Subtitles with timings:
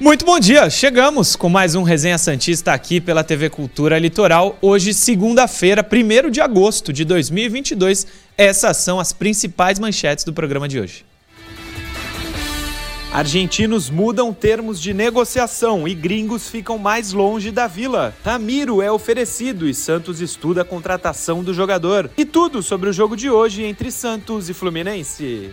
[0.00, 0.70] Muito bom dia!
[0.70, 4.56] Chegamos com mais um Resenha Santista aqui pela TV Cultura Litoral.
[4.62, 8.06] Hoje, segunda-feira, 1 de agosto de 2022.
[8.34, 11.04] Essas são as principais manchetes do programa de hoje.
[13.12, 18.14] Argentinos mudam termos de negociação e gringos ficam mais longe da vila.
[18.24, 22.10] Ramiro é oferecido e Santos estuda a contratação do jogador.
[22.16, 25.50] E tudo sobre o jogo de hoje entre Santos e Fluminense.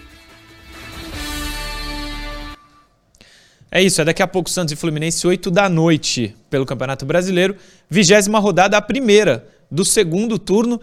[3.70, 7.56] É isso, é daqui a pouco Santos e Fluminense, 8 da noite, pelo Campeonato Brasileiro.
[7.90, 10.80] Vigésima rodada, a primeira do segundo turno.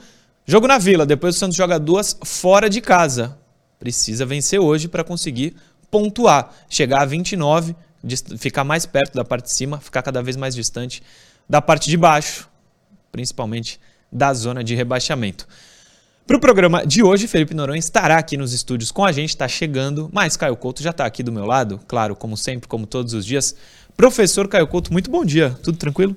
[0.46, 3.38] Jogo na Vila, depois o Santos joga duas fora de casa.
[3.78, 5.56] Precisa vencer hoje para conseguir
[5.90, 7.74] pontuar, chegar a 29,
[8.36, 11.02] ficar mais perto da parte de cima, ficar cada vez mais distante
[11.48, 12.48] da parte de baixo,
[13.10, 13.80] principalmente
[14.12, 15.48] da zona de rebaixamento.
[16.26, 19.46] Para o programa de hoje, Felipe Noronha estará aqui nos estúdios com a gente, está
[19.46, 23.12] chegando, mas Caio Couto já está aqui do meu lado, claro, como sempre, como todos
[23.12, 23.54] os dias.
[23.94, 26.16] Professor Caio Couto, muito bom dia, tudo tranquilo?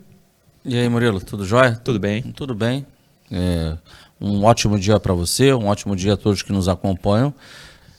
[0.64, 1.76] E aí, Murilo, tudo jóia?
[1.84, 2.22] Tudo bem.
[2.22, 2.86] Tudo bem.
[3.30, 3.76] É,
[4.20, 7.34] um ótimo dia para você, um ótimo dia a todos que nos acompanham.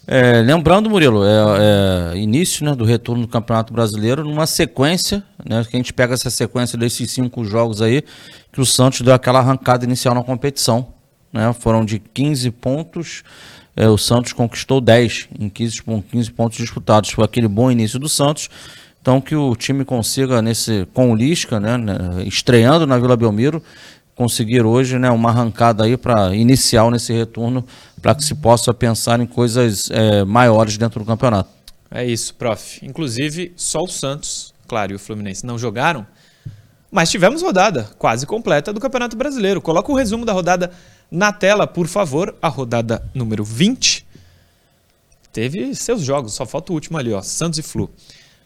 [0.07, 5.63] É, lembrando, Murilo, é, é, início né, do retorno do Campeonato Brasileiro, numa sequência, né,
[5.63, 8.03] que a gente pega essa sequência desses cinco jogos aí,
[8.51, 10.97] que o Santos deu aquela arrancada inicial na competição
[11.33, 11.53] né?
[11.53, 13.23] Foram de 15 pontos,
[13.77, 17.11] é, o Santos conquistou 10 em 15, 15 pontos disputados.
[17.11, 18.51] Foi aquele bom início do Santos.
[19.01, 23.63] Então que o time consiga nesse com o Lisca, né, né estreando na Vila Belmiro,
[24.17, 27.65] conseguir hoje, né, uma arrancada aí para inicial nesse retorno,
[28.03, 31.49] para que se possa pensar em coisas é, maiores dentro do campeonato.
[31.89, 32.85] É isso, prof.
[32.85, 36.05] Inclusive, só o Santos, claro, e o Fluminense não jogaram,
[36.91, 39.61] mas tivemos rodada quase completa do Campeonato Brasileiro.
[39.61, 40.73] Coloca o resumo da rodada
[41.11, 44.07] na tela, por favor, a rodada número 20.
[45.33, 47.91] Teve seus jogos, só falta o último ali, ó, Santos e Flu.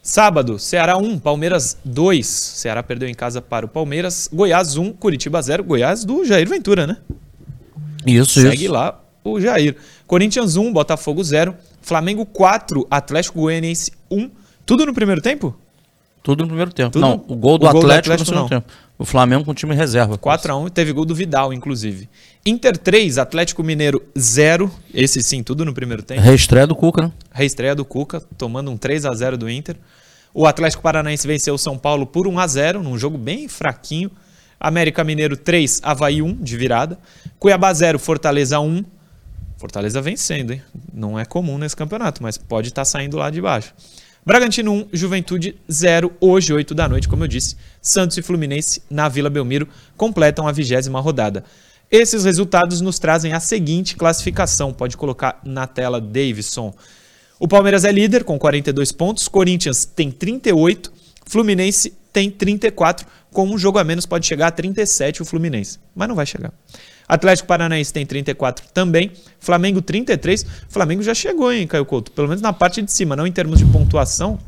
[0.03, 2.27] Sábado, Ceará 1, Palmeiras 2.
[2.27, 4.29] Ceará perdeu em casa para o Palmeiras.
[4.33, 5.63] Goiás 1, Curitiba 0.
[5.63, 6.97] Goiás do Jair Ventura, né?
[8.05, 8.73] Isso, Segue isso.
[8.73, 9.77] lá o Jair.
[10.07, 11.55] Corinthians 1, Botafogo 0.
[11.81, 14.29] Flamengo 4, Atlético Goianiense 1.
[14.67, 15.57] Tudo no primeiro tempo?
[16.23, 16.93] Tudo no primeiro tempo.
[16.93, 18.49] Tudo não, o gol do, o gol Atlético, do Atlético no segundo não.
[18.49, 18.73] tempo.
[18.99, 20.17] O Flamengo com time reserva.
[20.17, 22.09] 4x1 teve gol do Vidal, inclusive.
[22.47, 24.71] Inter 3, Atlético Mineiro 0.
[24.95, 26.21] Esse sim, tudo no primeiro tempo.
[26.21, 27.13] Reestreia do Cuca, né?
[27.33, 29.77] Reestreia do Cuca, tomando um 3x0 do Inter.
[30.33, 34.11] O Atlético Paranaense venceu o São Paulo por 1x0, num jogo bem fraquinho.
[34.61, 36.97] América Mineiro 3, Havaí 1, de virada.
[37.41, 38.85] Cuiabá 0, Fortaleza 1.
[39.57, 40.63] Fortaleza vencendo, hein?
[40.95, 43.75] Não é comum nesse campeonato, mas pode estar tá saindo lá de baixo.
[44.25, 47.57] Bragantino 1, Juventude 0, hoje 8 da noite, como eu disse.
[47.81, 51.43] Santos e Fluminense na Vila Belmiro completam a vigésima rodada.
[51.91, 54.73] Esses resultados nos trazem a seguinte classificação.
[54.73, 56.73] Pode colocar na tela, Davidson.
[57.37, 60.93] O Palmeiras é líder com 42 pontos, Corinthians tem 38,
[61.27, 63.05] Fluminense tem 34.
[63.33, 66.53] Com um jogo a menos pode chegar a 37 o Fluminense, mas não vai chegar.
[67.13, 69.13] Atlético Paranaense tem 34 também.
[69.39, 70.47] Flamengo 33.
[70.69, 72.11] Flamengo já chegou, hein, Caio Couto?
[72.11, 74.39] Pelo menos na parte de cima, não em termos de pontuação,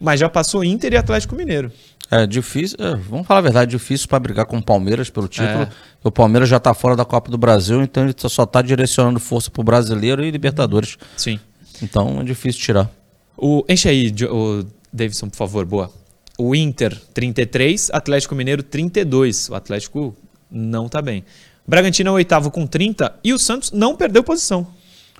[0.00, 1.72] mas já passou Inter e Atlético Mineiro.
[2.08, 5.62] É difícil, é, vamos falar a verdade, difícil para brigar com o Palmeiras pelo título.
[5.62, 5.68] É.
[6.04, 9.50] O Palmeiras já está fora da Copa do Brasil, então ele só está direcionando força
[9.50, 10.98] para o brasileiro e Libertadores.
[11.16, 11.40] Sim.
[11.82, 12.88] Então é difícil tirar.
[13.36, 15.90] O, enche aí, o Davidson, por favor, boa.
[16.38, 19.48] O Inter 33, Atlético Mineiro 32.
[19.48, 20.14] O Atlético
[20.48, 21.24] não está bem.
[21.66, 24.66] Bragantino é o oitavo com 30 e o Santos não perdeu posição.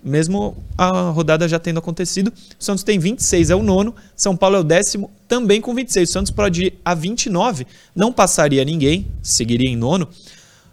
[0.04, 4.56] Mesmo a rodada já tendo acontecido, o Santos tem 26, é o nono, São Paulo
[4.56, 6.08] é o décimo, também com 26.
[6.08, 10.08] O Santos pode ir a 29, não passaria ninguém, seguiria em nono,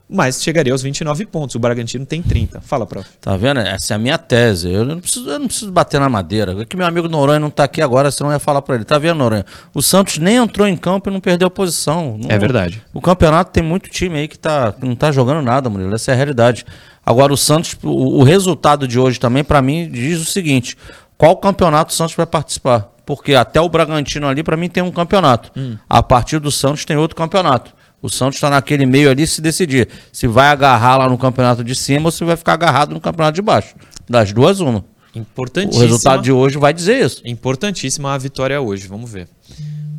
[0.09, 1.55] mas chegaria aos 29 pontos.
[1.55, 2.61] O Bragantino tem 30.
[2.61, 3.07] Fala, prof.
[3.21, 3.59] Tá vendo?
[3.59, 4.71] Essa é a minha tese.
[4.71, 6.59] Eu não preciso, eu não preciso bater na madeira.
[6.59, 8.85] É que meu amigo Noronha não tá aqui agora, senão eu ia falar para ele.
[8.85, 9.45] Tá vendo, Noronha?
[9.71, 12.17] O Santos nem entrou em campo e não perdeu posição.
[12.17, 12.81] Não, é verdade.
[12.91, 15.93] O campeonato tem muito time aí que, tá, que não tá jogando nada, Murilo.
[15.93, 16.65] Essa é a realidade.
[17.05, 20.75] Agora, o Santos, o, o resultado de hoje também, para mim, diz o seguinte:
[21.17, 22.89] qual campeonato o Santos vai participar?
[23.05, 25.51] Porque até o Bragantino ali, para mim, tem um campeonato.
[25.55, 25.77] Hum.
[25.87, 27.78] A partir do Santos tem outro campeonato.
[28.01, 31.75] O Santos está naquele meio ali se decidir se vai agarrar lá no campeonato de
[31.75, 33.75] cima ou se vai ficar agarrado no campeonato de baixo.
[34.09, 34.85] Das duas, uma.
[35.13, 35.83] Importantíssima.
[35.83, 37.21] O resultado de hoje vai dizer isso.
[37.25, 39.27] Importantíssima a vitória hoje, vamos ver.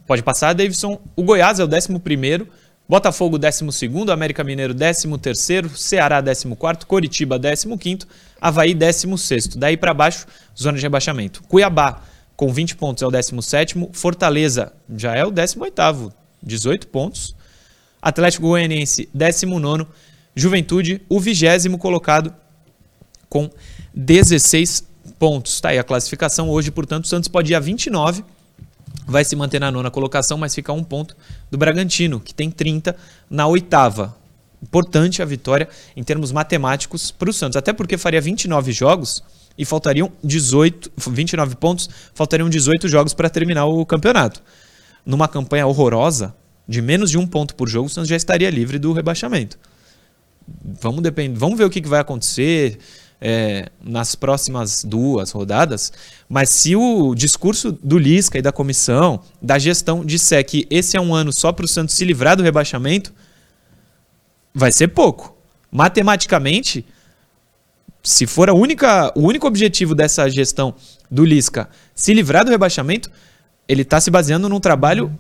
[0.07, 1.01] Pode passar, Davidson.
[1.15, 2.47] O Goiás é o 11
[2.89, 3.65] Botafogo 12
[4.13, 5.07] América Mineiro 13
[5.77, 7.99] Ceará 14 Coritiba 15
[8.41, 10.27] Havaí 16 Daí para baixo,
[10.59, 11.41] zona de rebaixamento.
[11.45, 12.03] Cuiabá
[12.35, 16.13] com 20 pontos é o 17 Fortaleza já é o 18
[16.43, 17.37] 18 pontos.
[18.01, 19.87] Atlético Goianiense, 19.
[20.35, 22.33] Juventude, o vigésimo colocado,
[23.29, 23.51] com
[23.95, 24.85] 16
[25.19, 25.61] pontos.
[25.61, 28.25] Tá aí a classificação hoje, portanto, o Santos pode ir a 29.
[29.07, 31.17] vai se manter na nona colocação, mas fica um ponto
[31.51, 32.97] do Bragantino, que tem 30
[33.29, 34.17] na oitava.
[34.63, 39.23] Importante a vitória em termos matemáticos para o Santos, até porque faria 29 jogos
[39.59, 44.43] e faltariam 18, 29 pontos, faltariam 18 jogos para terminar o campeonato.
[45.05, 46.35] Numa campanha horrorosa,
[46.71, 49.59] de menos de um ponto por jogo, o Santos já estaria livre do rebaixamento.
[50.81, 51.37] Vamos, depend...
[51.37, 52.79] Vamos ver o que, vai acontecer
[53.21, 55.93] é, nas próximas duas rodadas,
[56.29, 61.01] mas se o discurso do Lisca e da comissão, da gestão, disser que esse é
[61.01, 63.13] um ano só para o Santos se livrar do rebaixamento,
[64.55, 65.37] vai ser pouco.
[65.73, 66.87] Matematicamente,
[68.01, 70.73] se for a única, o único objetivo dessa gestão
[71.11, 73.11] do Lisca se livrar do rebaixamento,
[73.67, 75.13] ele está se baseando num trabalho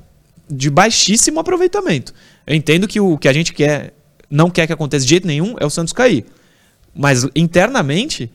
[0.51, 2.13] de baixíssimo aproveitamento.
[2.47, 3.95] Eu entendo que o que a gente quer,
[4.29, 6.27] não quer que aconteça de jeito nenhum é o Santos cair.
[6.95, 8.31] Mas internamente,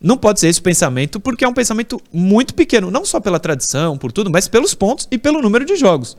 [0.00, 3.40] não pode ser esse o pensamento, porque é um pensamento muito pequeno, não só pela
[3.40, 6.16] tradição, por tudo, mas pelos pontos e pelo número de jogos.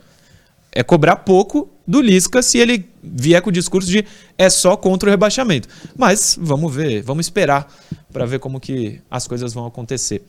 [0.72, 4.06] É cobrar pouco do Lisca se ele vier com o discurso de
[4.38, 5.70] é só contra o rebaixamento.
[5.96, 7.72] Mas vamos ver, vamos esperar
[8.12, 10.24] para ver como que as coisas vão acontecer.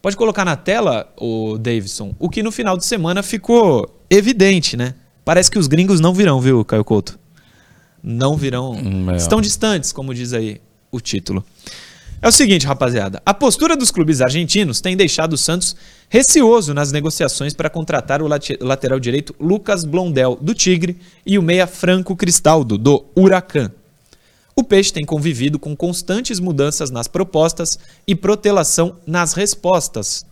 [0.00, 4.94] Pode colocar na tela, o Davidson, o que no final de semana ficou evidente, né?
[5.24, 7.18] Parece que os gringos não virão, viu, Caio Couto?
[8.02, 8.72] não virão.
[8.72, 9.16] Hum, é.
[9.16, 10.60] Estão distantes, como diz aí
[10.90, 11.44] o título.
[12.20, 13.22] É o seguinte, rapaziada.
[13.24, 15.76] A postura dos clubes argentinos tem deixado o Santos
[16.08, 21.66] receoso nas negociações para contratar o lateral direito Lucas Blondel, do Tigre, e o meia
[21.66, 23.70] Franco Cristaldo, do Huracan.
[24.58, 30.26] O Peixe tem convivido com constantes mudanças nas propostas e protelação nas respostas.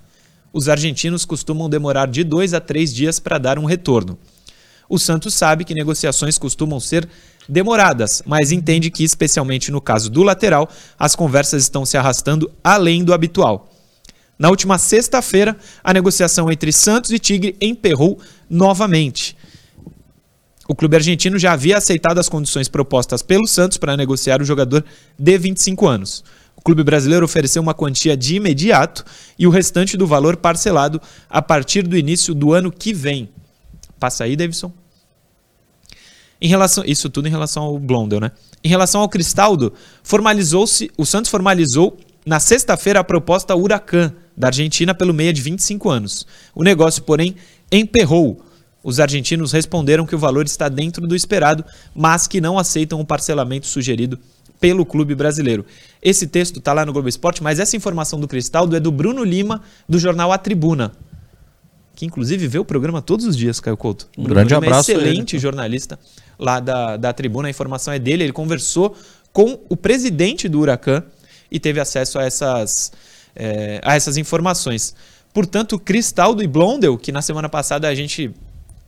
[0.52, 4.18] Os argentinos costumam demorar de dois a três dias para dar um retorno.
[4.88, 7.08] O Santos sabe que negociações costumam ser
[7.48, 10.68] demoradas, mas entende que, especialmente no caso do lateral,
[10.98, 13.70] as conversas estão se arrastando além do habitual.
[14.36, 18.18] Na última sexta-feira, a negociação entre Santos e Tigre emperrou
[18.50, 19.35] novamente.
[20.68, 24.84] O clube argentino já havia aceitado as condições propostas pelo Santos para negociar o jogador
[25.18, 26.24] de 25 anos.
[26.56, 29.04] O clube brasileiro ofereceu uma quantia de imediato
[29.38, 33.28] e o restante do valor parcelado a partir do início do ano que vem.
[34.00, 34.72] Passa aí, Davidson.
[36.40, 38.32] Em relação, isso tudo em relação ao Blondel, né?
[38.62, 39.72] Em relação ao Cristaldo,
[40.02, 41.96] formalizou-se, o Santos formalizou
[42.26, 46.26] na sexta-feira a proposta Huracan da Argentina pelo meia de 25 anos.
[46.54, 47.36] O negócio, porém,
[47.70, 48.42] emperrou.
[48.86, 53.04] Os argentinos responderam que o valor está dentro do esperado, mas que não aceitam o
[53.04, 54.16] parcelamento sugerido
[54.60, 55.66] pelo clube brasileiro.
[56.00, 59.24] Esse texto está lá no Globo Esporte, mas essa informação do Cristaldo é do Bruno
[59.24, 60.92] Lima, do jornal A Tribuna
[61.96, 64.06] que inclusive vê o programa todos os dias, Caio Couto.
[64.18, 64.92] Um grande é abraço.
[64.92, 65.40] excelente ele.
[65.40, 65.98] jornalista
[66.38, 68.24] lá da, da tribuna, a informação é dele.
[68.24, 68.94] Ele conversou
[69.32, 71.02] com o presidente do Huracan
[71.50, 72.92] e teve acesso a essas,
[73.34, 74.94] é, a essas informações.
[75.32, 78.30] Portanto, Cristaldo e Blondel, que na semana passada a gente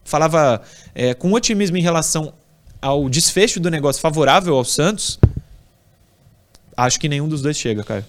[0.08, 0.62] falava
[0.94, 2.32] é, com otimismo em relação
[2.81, 5.19] ao desfecho do negócio favorável ao Santos,
[6.76, 8.05] acho que nenhum dos dois chega, Caio.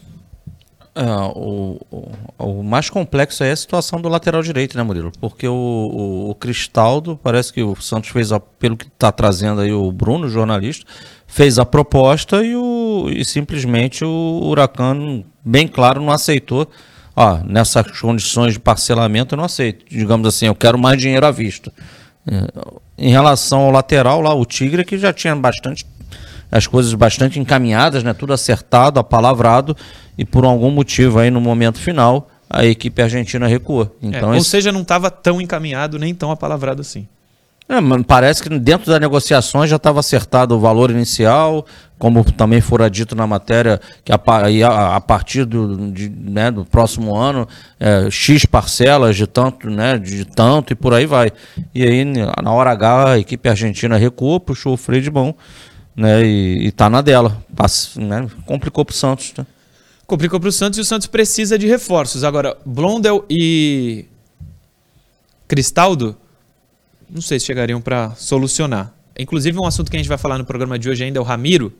[0.95, 1.03] É,
[1.35, 5.11] o, o, o, mais complexo é a situação do lateral direito, né, Murilo?
[5.19, 9.71] Porque o, o, Cristaldo, parece que o Santos fez, a, pelo que está trazendo aí
[9.71, 10.85] o Bruno, jornalista,
[11.27, 12.53] fez a proposta e,
[13.15, 16.67] e simplesmente o Huracan, bem claro, não aceitou.
[17.21, 19.83] Ó, nessas condições de parcelamento eu não aceito.
[19.89, 21.69] Digamos assim, eu quero mais dinheiro à vista.
[22.25, 22.47] É,
[22.97, 25.85] em relação ao lateral lá, o Tigre, que já tinha bastante
[26.49, 28.13] as coisas bastante encaminhadas, né?
[28.13, 29.75] Tudo acertado, apalavrado
[30.17, 33.93] e por algum motivo aí no momento final a equipe argentina recua.
[34.01, 34.49] Então, é, ou esse...
[34.49, 37.05] seja, não estava tão encaminhado nem tão apalavrado assim.
[37.69, 41.63] É, parece que dentro das negociações já estava acertado o valor inicial,
[41.99, 44.19] como também fora dito na matéria, que a,
[44.67, 47.47] a, a partir do, de, né, do próximo ano,
[47.79, 51.31] é, X parcelas de tanto, né, de tanto e por aí vai.
[51.75, 55.35] E aí, na hora H, a equipe argentina recua, puxou o freio de mão
[55.99, 56.25] né?
[56.25, 57.43] E, e tá na dela.
[57.53, 58.25] Passa, né?
[58.45, 59.33] Complicou pro Santos.
[59.37, 59.45] Né?
[60.07, 62.23] Complicou pro Santos e o Santos precisa de reforços.
[62.23, 64.05] Agora, Blondel e
[65.45, 66.15] Cristaldo,
[67.09, 68.93] não sei se chegariam para solucionar.
[69.17, 71.25] Inclusive, um assunto que a gente vai falar no programa de hoje ainda é o
[71.25, 71.73] Ramiro.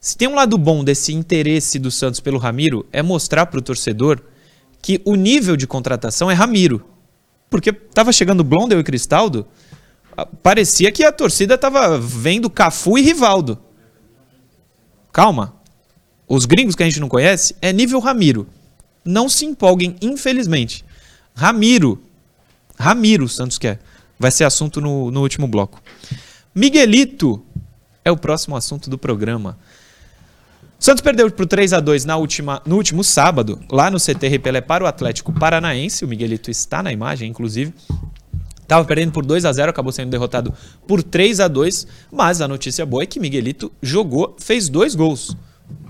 [0.00, 3.62] Se tem um lado bom desse interesse do Santos pelo Ramiro, é mostrar para o
[3.62, 4.20] torcedor
[4.80, 6.84] que o nível de contratação é Ramiro.
[7.50, 9.46] Porque estava chegando Blondel e Cristaldo,
[10.42, 13.58] parecia que a torcida estava vendo Cafu e Rivaldo.
[15.12, 15.54] Calma.
[16.28, 18.46] Os gringos que a gente não conhece é nível Ramiro.
[19.04, 20.84] Não se empolguem, infelizmente.
[21.34, 22.02] Ramiro.
[22.78, 23.80] Ramiro, Santos quer.
[24.18, 25.80] Vai ser assunto no, no último bloco.
[26.54, 27.44] Miguelito
[28.04, 29.58] é o próximo assunto do programa.
[30.78, 34.60] Santos perdeu por 3 a 2 na última, no último sábado, lá no CT Repelé
[34.60, 36.04] para o Atlético Paranaense.
[36.04, 37.74] O Miguelito está na imagem, inclusive.
[38.62, 40.52] Estava perdendo por 2 a 0 acabou sendo derrotado
[40.86, 45.34] por 3 a 2 mas a notícia boa é que Miguelito jogou, fez dois gols.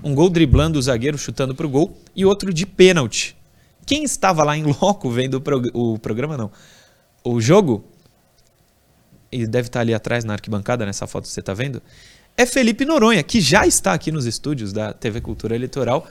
[0.03, 3.35] Um gol driblando o zagueiro, chutando para o gol, e outro de pênalti.
[3.85, 6.51] Quem estava lá em loco vendo o, prog o programa, não,
[7.23, 7.83] o jogo,
[9.31, 11.81] e deve estar ali atrás na arquibancada, nessa foto que você está vendo,
[12.37, 16.07] é Felipe Noronha, que já está aqui nos estúdios da TV Cultura Eleitoral.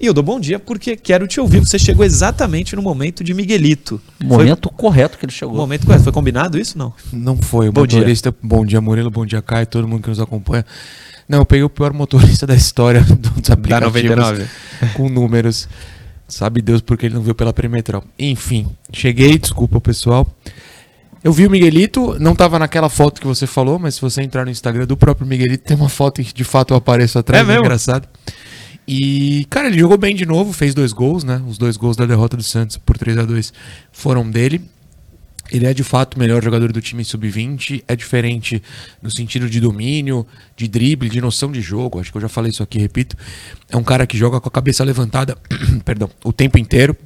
[0.00, 1.60] E eu dou bom dia porque quero te ouvir.
[1.60, 4.00] Você chegou exatamente no momento de Miguelito.
[4.24, 4.78] Momento foi...
[4.78, 5.54] correto que ele chegou.
[5.54, 6.04] Momento correto.
[6.04, 6.94] Foi combinado isso não?
[7.12, 7.68] Não foi.
[7.68, 8.40] O bom motorista, dia.
[8.42, 10.64] bom dia Murilo, bom dia Caio, todo mundo que nos acompanha.
[11.28, 13.92] Não, eu peguei o pior motorista da história dos aplicativos.
[13.92, 14.46] Da 99.
[14.94, 15.68] Com números.
[16.26, 18.02] Sabe Deus porque ele não viu pela perimetral.
[18.18, 20.26] Enfim, cheguei, desculpa pessoal.
[21.22, 24.44] Eu vi o Miguelito, não estava naquela foto que você falou, mas se você entrar
[24.44, 27.52] no Instagram do próprio Miguelito, tem uma foto que de fato eu apareço atrás, é,
[27.52, 28.08] é engraçado.
[28.88, 31.42] E, cara, ele jogou bem de novo, fez dois gols, né?
[31.46, 33.52] Os dois gols da derrota do Santos por 3 a 2
[33.92, 34.62] foram dele.
[35.52, 38.62] Ele é de fato o melhor jogador do time sub-20, é diferente
[39.02, 42.00] no sentido de domínio, de drible, de noção de jogo.
[42.00, 43.16] Acho que eu já falei isso aqui, repito.
[43.68, 45.36] É um cara que joga com a cabeça levantada,
[45.84, 46.96] perdão, o tempo inteiro.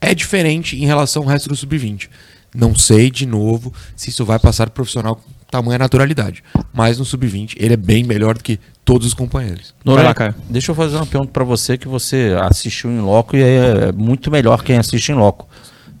[0.00, 2.08] É diferente em relação ao resto do sub-20.
[2.54, 6.42] Não sei, de novo, se isso vai passar pro profissional com tamanha naturalidade.
[6.72, 9.74] Mas no sub-20 ele é bem melhor do que todos os companheiros.
[9.84, 10.14] Noronha,
[10.48, 14.30] deixa eu fazer uma pergunta para você que você assistiu em loco e é muito
[14.30, 15.48] melhor quem assiste em loco.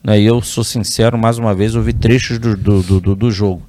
[0.02, 0.20] Né?
[0.20, 3.62] E eu sou sincero, mais uma vez, eu vi trechos do, do, do, do jogo.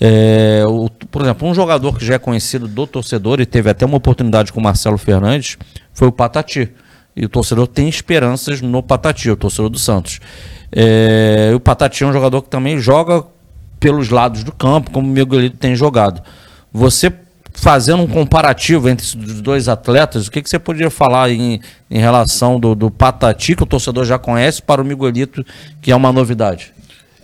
[0.00, 3.84] É, o, por exemplo, um jogador que já é conhecido do torcedor e teve até
[3.84, 5.56] uma oportunidade com o Marcelo Fernandes
[5.92, 6.70] foi o Patati.
[7.14, 10.18] E o torcedor tem esperanças no Patati, o torcedor do Santos.
[10.74, 13.24] É, o Patati é um jogador que também joga
[13.78, 16.22] pelos lados do campo, como o Miguelito tem jogado.
[16.72, 17.12] Você
[17.54, 21.60] fazendo um comparativo entre os dois atletas, o que, que você poderia falar em,
[21.90, 25.44] em relação do, do Patati, que o torcedor já conhece, para o Miguelito,
[25.80, 26.72] que é uma novidade?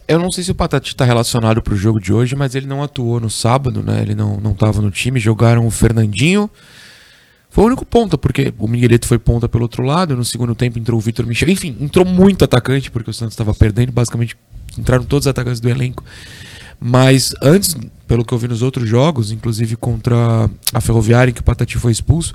[0.07, 2.67] Eu não sei se o Patati está relacionado para o jogo de hoje, mas ele
[2.67, 4.01] não atuou no sábado, né?
[4.01, 5.21] Ele não estava no time.
[5.21, 6.49] Jogaram o Fernandinho,
[7.51, 10.79] foi o único ponta, porque o Miguelito foi ponta pelo outro lado, no segundo tempo
[10.79, 11.49] entrou o Vitor Michel.
[11.49, 14.37] Enfim, entrou muito atacante, porque o Santos estava perdendo, basicamente
[14.77, 16.05] entraram todos os atacantes do elenco.
[16.81, 17.77] Mas antes,
[18.07, 21.77] pelo que eu vi nos outros jogos, inclusive contra a Ferroviária, em que o Patati
[21.77, 22.35] foi expulso,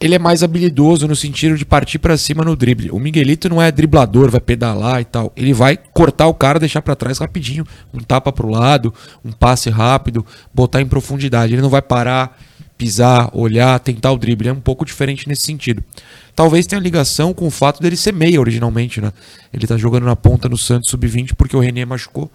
[0.00, 2.90] ele é mais habilidoso no sentido de partir para cima no drible.
[2.90, 5.32] O Miguelito não é driblador, vai pedalar e tal.
[5.36, 9.68] Ele vai cortar o cara, deixar para trás rapidinho, um tapa pro lado, um passe
[9.68, 10.24] rápido,
[10.54, 11.52] botar em profundidade.
[11.52, 12.38] Ele não vai parar
[12.78, 14.48] pisar, olhar, tentar o drible.
[14.48, 15.82] É um pouco diferente nesse sentido.
[16.34, 19.12] Talvez tenha ligação com o fato dele ser meia originalmente, né?
[19.52, 22.30] Ele tá jogando na ponta no Santos sub-20 porque o René machucou.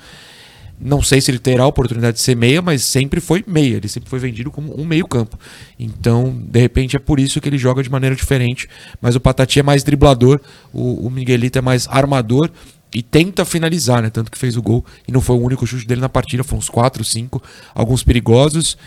[0.79, 3.77] Não sei se ele terá a oportunidade de ser meia, mas sempre foi meia.
[3.77, 5.39] Ele sempre foi vendido como um meio-campo.
[5.79, 8.67] Então, de repente, é por isso que ele joga de maneira diferente.
[8.99, 10.41] Mas o Patati é mais driblador,
[10.73, 12.51] o, o Miguelito é mais armador
[12.93, 14.09] e tenta finalizar, né?
[14.09, 16.59] Tanto que fez o gol e não foi o único chute dele na partida, foram
[16.59, 17.41] uns 4, 5,
[17.73, 18.77] alguns perigosos.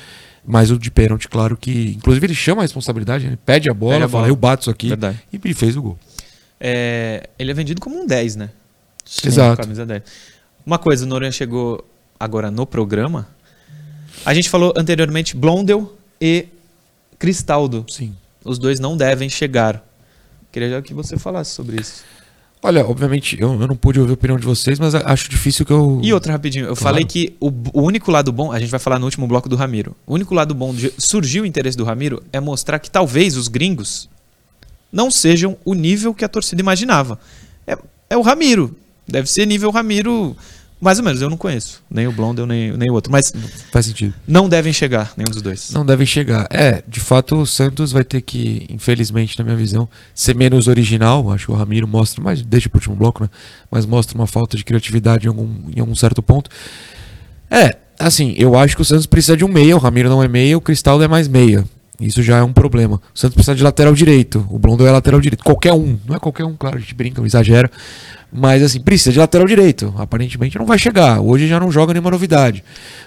[0.47, 1.95] Mas o de pênalti, claro que.
[1.97, 4.23] Inclusive, ele chama a responsabilidade, ele pede a bola, pede a bola.
[4.23, 4.89] fala, eu bato isso aqui.
[4.89, 5.21] Verdade.
[5.33, 5.99] E fez o gol.
[6.61, 8.51] É, ele é vendido como um 10, né?
[9.05, 9.61] Sim, Exato.
[9.61, 10.03] Camisa 10.
[10.65, 11.85] Uma coisa, o Noronha chegou
[12.19, 13.29] agora no programa.
[14.25, 16.47] A gente falou anteriormente Blondel e
[17.19, 17.85] Cristaldo.
[17.89, 18.15] Sim.
[18.45, 19.85] Os dois não devem chegar.
[20.51, 22.05] Queria já que você falasse sobre isso.
[22.63, 25.73] Olha, obviamente, eu, eu, não pude ouvir a opinião de vocês, mas acho difícil que
[25.73, 26.01] eu.
[26.03, 26.83] E outra rapidinho, eu claro.
[26.83, 29.57] falei que o, o, único lado bom, a gente vai falar no último bloco do
[29.57, 29.95] Ramiro.
[30.07, 33.47] O único lado bom de surgir o interesse do Ramiro é mostrar que talvez os
[33.47, 34.09] gringos
[34.91, 37.21] não sejam o nível que a torcida imaginava.
[37.67, 37.79] É,
[38.11, 38.75] é o Ramiro.
[39.07, 40.37] Deve ser nível Ramiro
[40.81, 41.83] mais ou menos, eu não conheço.
[41.91, 43.11] Nem o Blondel, nem, nem o outro.
[43.11, 43.33] Mas.
[43.73, 44.13] Faz sentido.
[44.29, 45.71] Não devem chegar, nenhum dos dois.
[45.71, 46.47] Não devem chegar.
[46.51, 51.33] É, de fato, o Santos vai ter que, infelizmente, na minha visão, ser menos original.
[51.33, 53.31] Acho que o Ramiro mostra, mas deixa pro último bloco, né?
[53.71, 56.51] Mas mostra uma falta de criatividade em algum, em algum certo ponto.
[57.51, 59.77] É, assim, eu acho que o Santos precisa de um meia.
[59.77, 61.65] O Ramiro não é meia, o Cristal é mais meia.
[62.01, 63.01] Isso já é um problema.
[63.15, 64.47] O Santos precisa de lateral direito.
[64.51, 65.43] O Blondel é lateral direito.
[65.43, 65.99] Qualquer um.
[66.07, 67.71] Não é qualquer um, claro, a gente brinca, exagera.
[68.33, 69.95] Mas assim, precisa de lateral direito.
[69.97, 71.21] Aparentemente não vai chegar.
[71.21, 72.63] Hoje já não joga nenhuma novidade.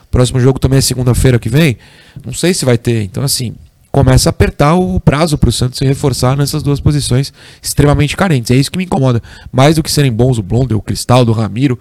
[0.09, 1.77] Próximo jogo também é segunda-feira que vem.
[2.25, 3.03] Não sei se vai ter.
[3.03, 3.53] Então, assim,
[3.91, 7.31] começa a apertar o prazo para o Santos se reforçar nessas duas posições
[7.61, 8.49] extremamente carentes.
[8.49, 9.21] É isso que me incomoda.
[9.51, 11.77] Mais do que serem bons o Blondel, o Cristal, do Ramiro.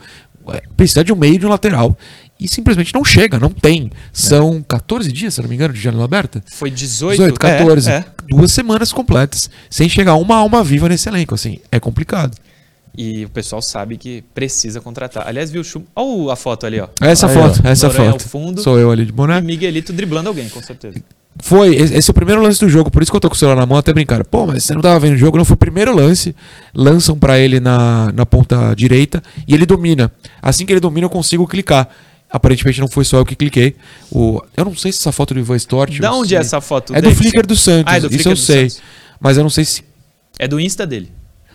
[0.50, 1.96] É, precisa de um meio de um lateral.
[2.40, 3.90] E simplesmente não chega, não tem.
[4.12, 6.42] São 14 dias, se não me engano, de janela aberta?
[6.46, 7.16] Foi 18.
[7.16, 7.90] 18, 14.
[7.90, 8.04] É, é.
[8.28, 9.50] Duas semanas completas.
[9.68, 11.34] Sem chegar uma alma viva nesse elenco.
[11.34, 12.36] Assim, é complicado.
[12.96, 15.26] E o pessoal sabe que precisa contratar.
[15.26, 15.84] Aliás, viu o Chum...
[15.94, 16.88] Olha a foto ali, ó.
[17.00, 17.68] Essa Aí, foto, ó.
[17.68, 18.28] essa Noronha foto.
[18.28, 19.38] Fundo, Sou eu ali de boné.
[19.38, 21.00] E Miguelito driblando alguém, com certeza.
[21.40, 23.38] Foi, esse é o primeiro lance do jogo, por isso que eu tô com o
[23.38, 24.24] celular na mão, até brincar.
[24.24, 26.34] Pô, mas você não tava vendo o jogo, não foi o primeiro lance.
[26.74, 30.10] Lançam pra ele na, na ponta direita e ele domina.
[30.42, 31.88] Assim que ele domina, eu consigo clicar.
[32.30, 33.74] Aparentemente não foi só eu que cliquei.
[34.12, 35.98] O, eu não sei se essa foto do Ivan Stort.
[35.98, 36.94] Da onde é essa foto?
[36.94, 37.10] É do?
[37.14, 37.92] Flickr do Santos.
[37.92, 38.70] Ah, é do isso Flickr eu do sei.
[38.70, 38.82] Santos.
[39.20, 39.82] Mas eu não sei se.
[40.38, 41.10] É do Insta dele.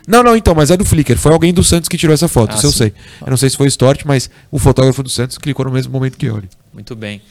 [0.08, 1.16] Não, não, então, mas é do Flickr.
[1.18, 2.92] Foi alguém do Santos que tirou essa foto, Ah, isso eu sei.
[3.22, 5.94] Eu não sei se foi o Stort, mas o fotógrafo do Santos clicou no mesmo
[5.94, 6.36] momento que eu.
[6.38, 6.50] ali.
[6.74, 7.22] Muito bem.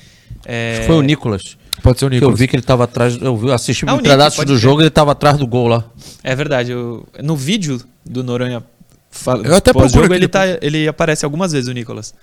[0.46, 1.56] É, Acho que Foi o Nicolas.
[1.82, 2.38] Pode ser o Que eu Nicolas.
[2.38, 3.18] vi que ele tava atrás.
[3.20, 4.58] Eu assisti Ah, o um pedaço do crer.
[4.58, 5.84] jogo ele tava atrás do gol lá.
[6.22, 6.70] É verdade.
[6.70, 8.62] eu- no vídeo do Noronha
[9.10, 12.14] fala, Eu até procuro aqui ele, tá, ele aparece algumas vezes, o Nicolas,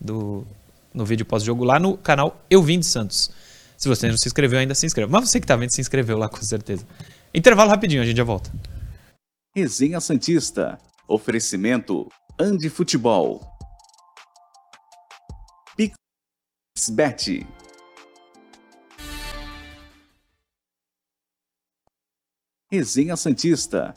[0.00, 0.46] do,
[0.92, 3.30] no vídeo pós-jogo, lá no canal Eu Vim de Santos.
[3.76, 5.10] Se você não se inscreveu ainda, se inscreva.
[5.10, 6.84] Mas você que tá vendo, se inscreveu lá, com certeza.
[7.32, 8.50] Intervalo rapidinho, a gente já volta.
[9.54, 10.78] Resenha Santista.
[11.06, 13.40] Oferecimento Andi Futebol.
[15.76, 17.46] Pixbet.
[22.70, 23.94] Resenha Santista.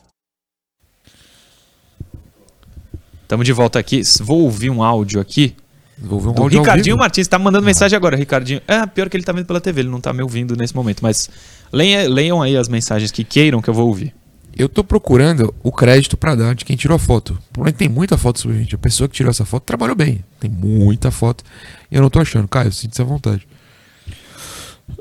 [3.22, 4.02] Estamos de volta aqui.
[4.20, 5.56] Vou ouvir um áudio aqui.
[6.04, 6.96] Vou ver um Do áudio ao Ricardinho.
[6.96, 8.60] Martins tá mandando mensagem agora, Ricardinho.
[8.66, 11.00] É, pior que ele tá vendo pela TV, ele não tá me ouvindo nesse momento,
[11.02, 11.30] mas
[11.72, 14.12] leia- leiam aí as mensagens que queiram que eu vou ouvir.
[14.58, 17.38] Eu tô procurando o crédito pra dar de quem tirou a foto.
[17.54, 18.74] Porém, tem muita foto sobre a gente.
[18.74, 20.22] A pessoa que tirou essa foto trabalhou bem.
[20.38, 21.42] Tem muita foto.
[21.90, 22.46] E eu não tô achando.
[22.46, 23.46] Caio, sinta-se à vontade.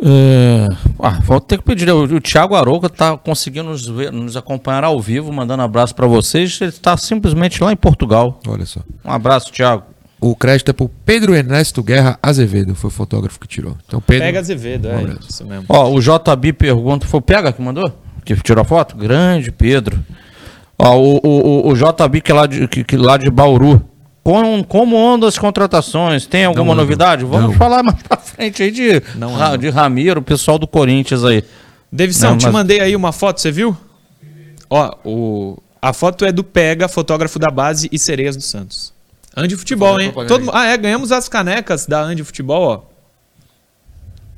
[0.01, 0.67] É...
[0.99, 1.89] Ah, vou ter que pedir.
[1.89, 6.07] O, o Thiago Arouca tá conseguindo nos, ver- nos acompanhar ao vivo, mandando abraço pra
[6.07, 6.57] vocês.
[6.61, 8.39] Ele está simplesmente lá em Portugal.
[8.47, 8.79] Olha só.
[9.03, 9.83] Um abraço, Thiago.
[10.23, 12.75] O crédito é pro Pedro Ernesto Guerra Azevedo.
[12.75, 13.75] Foi o fotógrafo que tirou.
[13.87, 14.23] Então, Pedro.
[14.25, 15.27] Pega Azevedo, é Um abraço.
[15.31, 15.65] isso mesmo.
[15.67, 17.91] Ó, o JB pergunta, foi o Pega que mandou?
[18.23, 18.95] Que tirou a foto?
[18.95, 19.99] Grande Pedro.
[20.77, 23.83] Ó, o, o, o, o JB que é lá de, que, que lá de Bauru.
[24.23, 26.27] Com, como andam as contratações?
[26.27, 27.25] Tem alguma Não novidade?
[27.25, 27.53] Vamos Não.
[27.57, 31.43] falar mais pra frente aí de, Não Ra- de Ramiro, o pessoal do Corinthians aí.
[31.91, 33.75] Davidson, te mas- mandei aí uma foto, você viu?
[34.69, 38.93] Ó, o, a foto é do Pega, fotógrafo da base e Sereias do Santos.
[39.35, 40.11] Ande Futebol, hein?
[40.27, 42.91] Todo, ah, é, ganhamos as canecas da Ande Futebol, ó.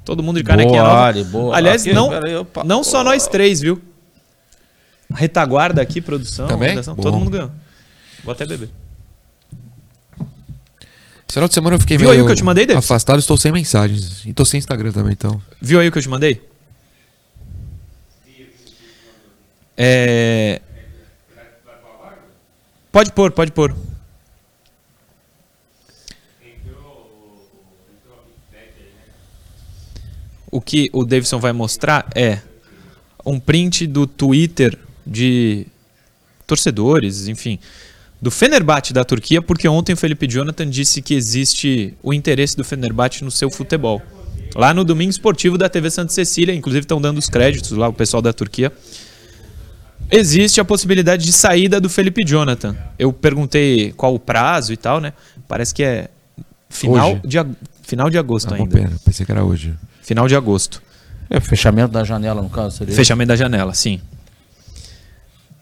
[0.06, 1.08] Todo mundo de canequinha Boa, nova.
[1.08, 1.56] Ali, boa.
[1.56, 2.63] Aliás, Aqui, não, peraí, opa.
[2.63, 3.82] não só nós três, viu?
[5.13, 6.82] Retaguarda aqui, produção, Também?
[6.82, 7.51] todo mundo ganhou.
[8.23, 8.69] Vou até beber.
[11.27, 12.84] Esse final de semana eu fiquei Viu meio aí o que eu te mandei, Davis?
[12.84, 13.19] afastado.
[13.19, 14.23] Estou sem mensagens.
[14.25, 15.41] E tô sem Instagram também, então.
[15.62, 16.41] Viu aí o que eu te mandei?
[19.75, 20.62] É...
[22.91, 23.75] Pode pôr, pode pôr.
[30.55, 32.39] O que o Davidson vai mostrar é
[33.25, 35.65] um print do Twitter de
[36.45, 37.57] torcedores, enfim,
[38.21, 42.63] do Fenerbahçe da Turquia, porque ontem o Felipe Jonathan disse que existe o interesse do
[42.63, 43.99] Fenerbahçe no seu futebol.
[44.55, 47.93] Lá no Domingo Esportivo da TV Santa Cecília, inclusive estão dando os créditos lá, o
[47.93, 48.71] pessoal da Turquia.
[50.11, 52.77] Existe a possibilidade de saída do Felipe Jonathan.
[52.99, 55.13] Eu perguntei qual o prazo e tal, né?
[55.47, 56.09] Parece que é
[56.69, 57.21] final, Hoje.
[57.25, 57.37] de,
[57.81, 58.69] final de agosto Ah, ainda.
[58.77, 58.91] pera.
[59.03, 59.73] Pensei que era hoje.
[60.03, 60.83] Final de agosto.
[61.29, 62.93] É, fechamento da janela, no caso, seria.
[62.93, 64.01] Fechamento da janela, sim.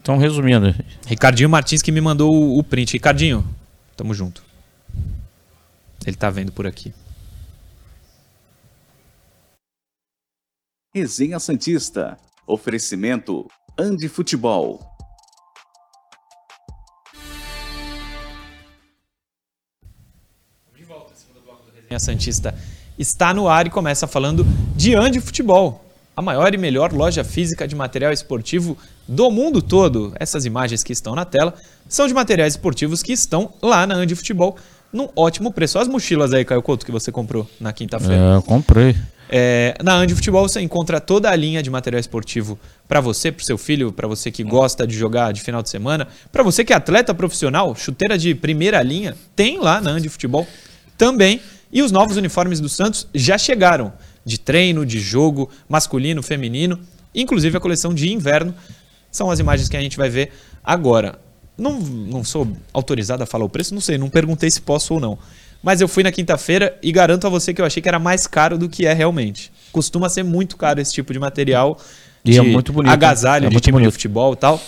[0.01, 0.73] Então, resumindo,
[1.05, 2.93] Ricardinho Martins que me mandou o, o print.
[2.93, 3.47] Ricardinho,
[3.95, 4.43] tamo junto.
[6.05, 6.91] Ele tá vendo por aqui.
[10.93, 12.17] Resenha Santista.
[12.47, 14.79] Oferecimento Andi Futebol.
[21.75, 22.55] Resenha Santista
[22.97, 25.83] está no ar e começa falando de Andi Futebol,
[26.15, 28.77] a maior e melhor loja física de material esportivo
[29.07, 30.13] do mundo todo.
[30.19, 31.53] Essas imagens que estão na tela
[31.87, 34.57] são de materiais esportivos que estão lá na Andi Futebol
[34.91, 35.77] num ótimo preço.
[35.77, 38.15] Olha as mochilas aí, Caio Couto, que você comprou na quinta-feira.
[38.15, 38.95] é, eu comprei.
[39.33, 43.45] É, na Andi Futebol você encontra toda a linha de material esportivo para você, para
[43.45, 46.73] seu filho, para você que gosta de jogar de final de semana, para você que
[46.73, 50.45] é atleta profissional, chuteira de primeira linha, tem lá na Andi Futebol
[50.97, 51.39] também.
[51.71, 53.93] E os novos uniformes do Santos já chegaram,
[54.25, 56.79] de treino, de jogo, masculino, feminino,
[57.15, 58.53] inclusive a coleção de inverno.
[59.09, 60.31] São as imagens que a gente vai ver
[60.63, 61.19] agora.
[61.57, 64.99] Não, não sou autorizado a falar o preço, não sei, não perguntei se posso ou
[64.99, 65.17] não.
[65.61, 68.25] Mas eu fui na quinta-feira e garanto a você que eu achei que era mais
[68.25, 69.51] caro do que é realmente.
[69.71, 71.77] Costuma ser muito caro esse tipo de material.
[72.25, 73.93] E de é muito bonito, Agasalho é de muito time de bonito.
[73.93, 74.59] futebol e tal.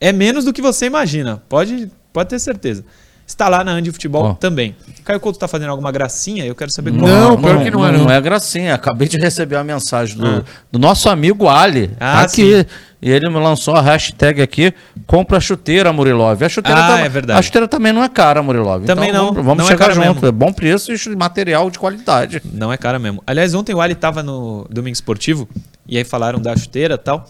[0.00, 1.42] É menos do que você imagina.
[1.48, 2.84] Pode, pode ter certeza.
[3.26, 4.34] Está lá na Andi Futebol Ó.
[4.34, 4.76] também.
[5.02, 6.44] Caio Couto tá fazendo alguma gracinha?
[6.44, 7.06] Eu quero saber qual.
[7.06, 8.04] Não, pior que não é, não.
[8.04, 8.74] Não é gracinha.
[8.74, 11.90] Acabei de receber a mensagem do, do nosso amigo Ali.
[11.98, 12.60] Ah, aqui.
[12.60, 12.66] sim.
[13.00, 14.72] E ele me lançou a hashtag aqui,
[15.06, 16.42] compra chuteira, Murilov.
[16.42, 17.38] A chuteira, Ah, tam- é verdade.
[17.38, 18.84] A chuteira também não é cara, Murilov.
[18.86, 19.32] Também então, não.
[19.32, 20.14] Vamos, vamos Não é chegar cara junto.
[20.22, 20.28] mesmo.
[20.28, 22.40] É bom preço e material de qualidade.
[22.50, 23.22] Não é cara mesmo.
[23.26, 25.46] Aliás, ontem o Ali tava no Domingo Esportivo
[25.86, 27.28] E aí falaram da chuteira e tal.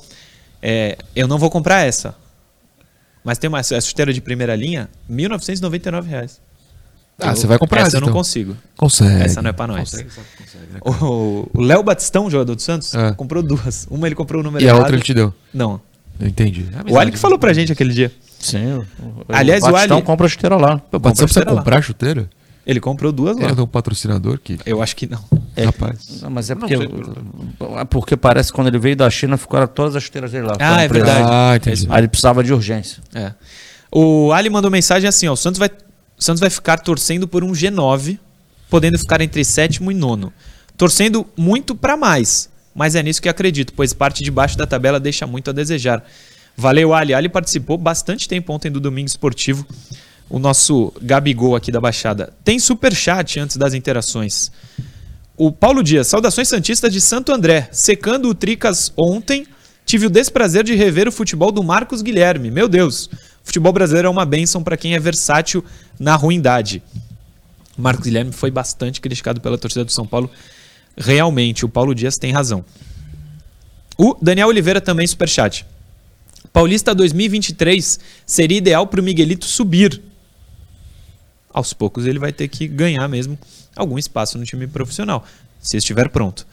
[0.63, 2.15] É, eu não vou comprar essa.
[3.25, 6.41] Mas tem uma chuteira de primeira linha, 1.999 reais.
[7.19, 7.89] Ah, Eu- você vai comprar essa?
[7.89, 8.19] essa, eu não então.
[8.19, 8.57] consigo.
[8.77, 9.23] Consegue.
[9.23, 9.91] Essa não é pra nós.
[9.91, 10.81] Consegue, consegue, né?
[10.85, 13.13] O Léo Batistão, jogador do Santos, É.
[13.13, 13.87] comprou duas.
[13.91, 14.81] Uma ele comprou o número E a errado.
[14.81, 15.33] outra ele te deu.
[15.53, 15.81] Não.
[16.21, 16.67] Eu entendi.
[16.91, 18.13] O Ali que falou pra gente aquele dia.
[18.39, 18.75] Sim.
[18.75, 18.85] o-
[19.29, 20.81] Aliás, o o Batistão Ali- compra a chuteira lá.
[20.93, 21.57] O Batistão precisa lá.
[21.57, 22.29] comprar a chuteira?
[22.67, 23.45] Ele comprou duas lá.
[23.45, 24.59] Ele tem um patrocinador que.
[24.65, 25.23] Eu acho que não.
[25.55, 25.65] É.
[25.65, 26.23] Rapaz.
[26.23, 26.89] Não, mas é porque, sei.
[27.77, 30.57] é porque parece que quando ele veio da China ficaram todas as chuteiras dele lá.
[30.59, 31.23] Ah, é verdade.
[31.23, 31.87] Ah, entendi.
[31.91, 33.03] Aí ele precisava de urgência.
[33.15, 33.33] É.
[33.93, 37.45] O Ali mandou mensagem assim, ó, o Santos vai, o Santos vai ficar torcendo por
[37.45, 38.19] um G9,
[38.69, 40.33] podendo ficar entre sétimo e nono.
[40.77, 44.99] Torcendo muito pra mais, mas é nisso que acredito, pois parte de baixo da tabela
[44.99, 46.05] deixa muito a desejar.
[46.57, 47.15] Valeu, Ali.
[47.15, 49.67] Ali participou bastante tempo ontem do Domingo Esportivo,
[50.29, 52.33] o nosso Gabigol aqui da Baixada.
[52.43, 54.51] Tem superchat antes das interações.
[55.37, 57.69] O Paulo Dias, saudações santistas de Santo André.
[57.73, 59.47] Secando o Tricas ontem,
[59.85, 62.51] tive o desprazer de rever o futebol do Marcos Guilherme.
[62.51, 63.11] Meu Deus,
[63.43, 65.65] futebol brasileiro é uma bênção para quem é versátil
[65.99, 66.83] na ruindade.
[67.77, 70.31] O Marcos Guilherme foi bastante criticado pela torcida do São Paulo.
[70.97, 72.65] Realmente, o Paulo Dias tem razão.
[73.99, 75.67] O Daniel Oliveira também superchat.
[76.53, 80.01] Paulista 2023 seria ideal para o Miguelito subir.
[81.55, 83.39] Aos poucos ele vai ter que ganhar mesmo
[83.77, 85.25] algum espaço no time profissional,
[85.61, 86.45] se estiver pronto.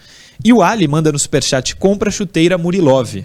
[0.44, 3.24] E o Ali manda no superchat: compra chuteira Murilov.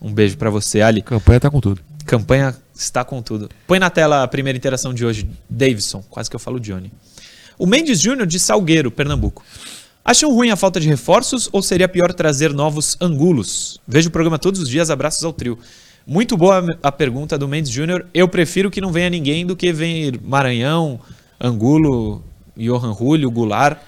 [0.00, 1.02] Um beijo para você, Ali.
[1.02, 1.82] Campanha tá com tudo.
[2.06, 3.50] Campanha está com tudo.
[3.66, 6.02] Põe na tela a primeira interação de hoje, Davidson.
[6.08, 6.90] Quase que eu falo Johnny.
[7.58, 9.44] O Mendes Júnior de Salgueiro, Pernambuco.
[10.02, 13.78] Acham ruim a falta de reforços ou seria pior trazer novos angulos?
[13.86, 15.58] Vejo o programa todos os dias, abraços ao trio.
[16.06, 18.06] Muito boa a pergunta do Mendes Júnior.
[18.12, 20.98] Eu prefiro que não venha ninguém do que venha Maranhão,
[21.40, 22.22] Angulo,
[22.56, 23.78] Johan Julio, Goulart.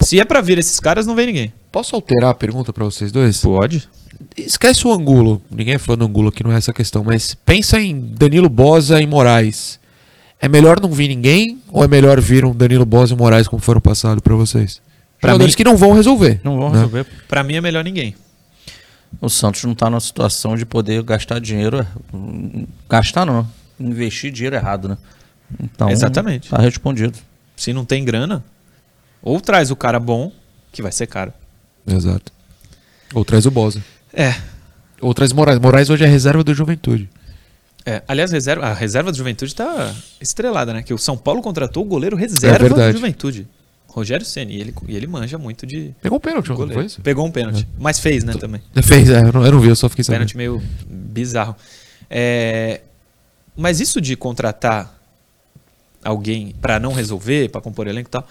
[0.00, 1.52] Se é pra vir esses caras, não vem ninguém.
[1.72, 3.38] Posso alterar a pergunta pra vocês dois?
[3.40, 3.88] Pode.
[4.36, 5.42] Esquece o Angulo.
[5.50, 7.02] Ninguém é fã do Angulo aqui, não é essa questão.
[7.04, 9.78] Mas pensa em Danilo Bosa e Moraes.
[10.40, 13.60] É melhor não vir ninguém ou é melhor vir um Danilo Bosa e Moraes como
[13.60, 14.80] foram passado pra vocês?
[15.20, 16.40] Pra Jogadores mim- que não vão resolver.
[16.42, 16.76] Não vão né?
[16.76, 17.06] resolver.
[17.28, 18.14] Pra mim é melhor ninguém.
[19.20, 21.86] O Santos não está numa situação de poder gastar dinheiro.
[22.12, 23.46] hum, Gastar não,
[23.78, 24.98] investir dinheiro errado, né?
[25.58, 26.48] Então, Exatamente.
[26.48, 27.18] Tá respondido.
[27.56, 28.44] Se não tem grana,
[29.22, 30.32] ou traz o cara bom,
[30.72, 31.32] que vai ser caro.
[31.86, 32.32] Exato.
[33.12, 33.82] Ou traz o Bosa.
[34.12, 34.34] É.
[35.00, 35.58] Ou traz Moraes.
[35.58, 37.08] Moraes hoje é reserva do Juventude.
[37.84, 40.82] É, aliás, reserva, a reserva do Juventude tá estrelada, né?
[40.82, 42.96] Que o São Paulo contratou o goleiro reserva do verdade.
[42.96, 43.48] Juventude.
[43.90, 47.00] Rogério Ceni, e ele, e ele manja muito de Pegou um pênalti, não foi isso?
[47.00, 48.62] Pegou um pênalti, mas fez, né, também.
[48.82, 50.20] Fez, é, eu não, eu não vi, eu só fiquei sabendo.
[50.20, 51.56] Pênalti meio bizarro.
[52.08, 52.82] É,
[53.56, 54.96] mas isso de contratar
[56.04, 58.26] alguém pra não resolver, pra compor elenco e tal,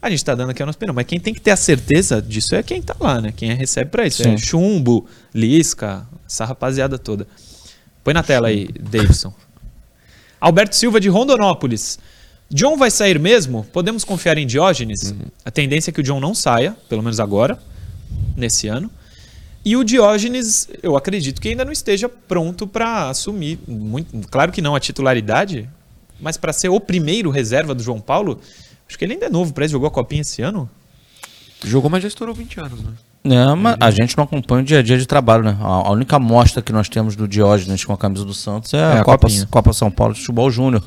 [0.00, 0.94] a gente tá dando aqui a nossa opinião.
[0.94, 3.32] Mas quem tem que ter a certeza disso é quem tá lá, né?
[3.36, 4.26] Quem recebe pra isso.
[4.26, 4.36] É.
[4.36, 7.26] Chumbo, Lisca, essa rapaziada toda.
[8.04, 9.32] Põe na tela aí, Davidson.
[10.40, 11.98] Alberto Silva de Rondonópolis.
[12.50, 13.64] John vai sair mesmo?
[13.72, 15.14] Podemos confiar em Diógenes?
[15.44, 17.58] A tendência é que o John não saia, pelo menos agora,
[18.36, 18.90] nesse ano.
[19.64, 24.62] E o Diógenes, eu acredito que ainda não esteja pronto para assumir, muito, claro que
[24.62, 25.68] não a titularidade,
[26.18, 28.40] mas para ser o primeiro reserva do João Paulo,
[28.88, 30.70] acho que ele ainda é novo para ele, jogou a copinha esse ano.
[31.62, 32.92] Jogou, mas já estourou 20 anos, né?
[33.30, 35.56] É, mas a gente não acompanha o dia a dia de trabalho, né?
[35.60, 38.82] A, única amostra que nós temos do Diógenes com a camisa do Santos é, É,
[38.82, 39.46] a, a Copa, copinha.
[39.50, 40.82] Copa São Paulo de Futebol Júnior.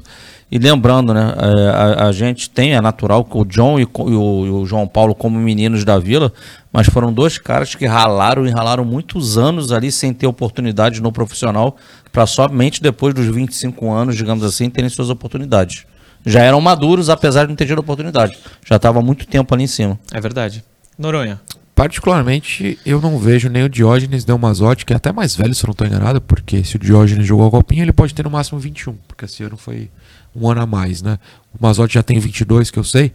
[0.52, 1.34] E lembrando, né?
[1.38, 4.66] é, a, a gente tem, é natural que o John e, e o, e o
[4.66, 6.34] João Paulo, como meninos da vila,
[6.74, 11.10] mas foram dois caras que ralaram e ralaram muitos anos ali sem ter oportunidade no
[11.10, 11.78] profissional,
[12.12, 15.86] para somente depois dos 25 anos, digamos assim, terem suas oportunidades.
[16.26, 18.38] Já eram maduros, apesar de não ter tido oportunidade.
[18.66, 19.98] Já estava há muito tempo ali em cima.
[20.14, 20.64] É verdade.
[20.98, 21.40] Noronha.
[21.82, 25.56] Particularmente, eu não vejo nem o Diógenes nem o Mazotti, que é até mais velho,
[25.56, 28.22] se eu não estou enganado, porque se o Diógenes jogou a copinha, ele pode ter
[28.24, 29.90] no máximo 21, porque esse ano foi
[30.36, 31.18] um ano a mais, né?
[31.52, 33.12] O Mazotti já tem 22, que eu sei,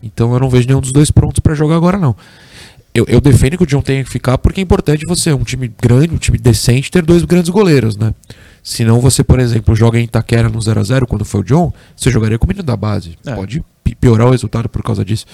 [0.00, 2.14] então eu não vejo nenhum dos dois prontos para jogar agora, não.
[2.94, 5.66] Eu, eu defendo que o John tenha que ficar porque é importante você, um time
[5.82, 8.14] grande, um time decente, ter dois grandes goleiros, né?
[8.62, 11.44] Se não você, por exemplo, joga em Itaquera no 0 a 0 quando foi o
[11.44, 13.18] John, você jogaria com o menino da base.
[13.26, 13.34] É.
[13.34, 15.26] Pode pi- piorar o resultado por causa disso.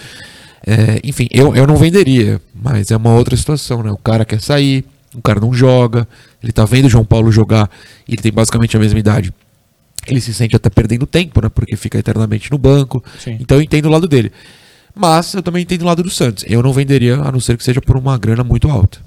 [0.66, 3.90] É, enfim, eu, eu não venderia, mas é uma outra situação, né?
[3.90, 6.07] O cara quer sair, o cara não joga,
[6.42, 7.70] ele tá vendo o João Paulo jogar,
[8.07, 9.33] e ele tem basicamente a mesma idade.
[10.07, 11.49] Ele se sente até perdendo tempo, né?
[11.49, 13.05] Porque fica eternamente no banco.
[13.18, 13.37] Sim.
[13.40, 14.33] Então eu entendo o lado dele.
[14.94, 16.44] Mas eu também entendo o lado do Santos.
[16.49, 18.99] Eu não venderia, a não ser que seja por uma grana muito alta.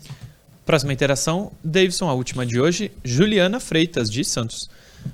[0.66, 4.70] Próxima interação, Davidson, a última de hoje, Juliana Freitas, de Santos.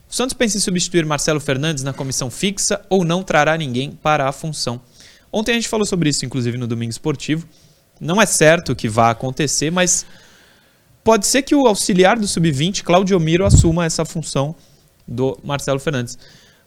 [0.09, 4.27] O Santos pensa em substituir Marcelo Fernandes na comissão fixa ou não trará ninguém para
[4.27, 4.79] a função.
[5.31, 7.45] Ontem a gente falou sobre isso, inclusive, no Domingo Esportivo.
[7.99, 10.05] Não é certo que vá acontecer, mas
[11.03, 14.55] pode ser que o auxiliar do sub-20, Claudio Miro, assuma essa função
[15.07, 16.17] do Marcelo Fernandes.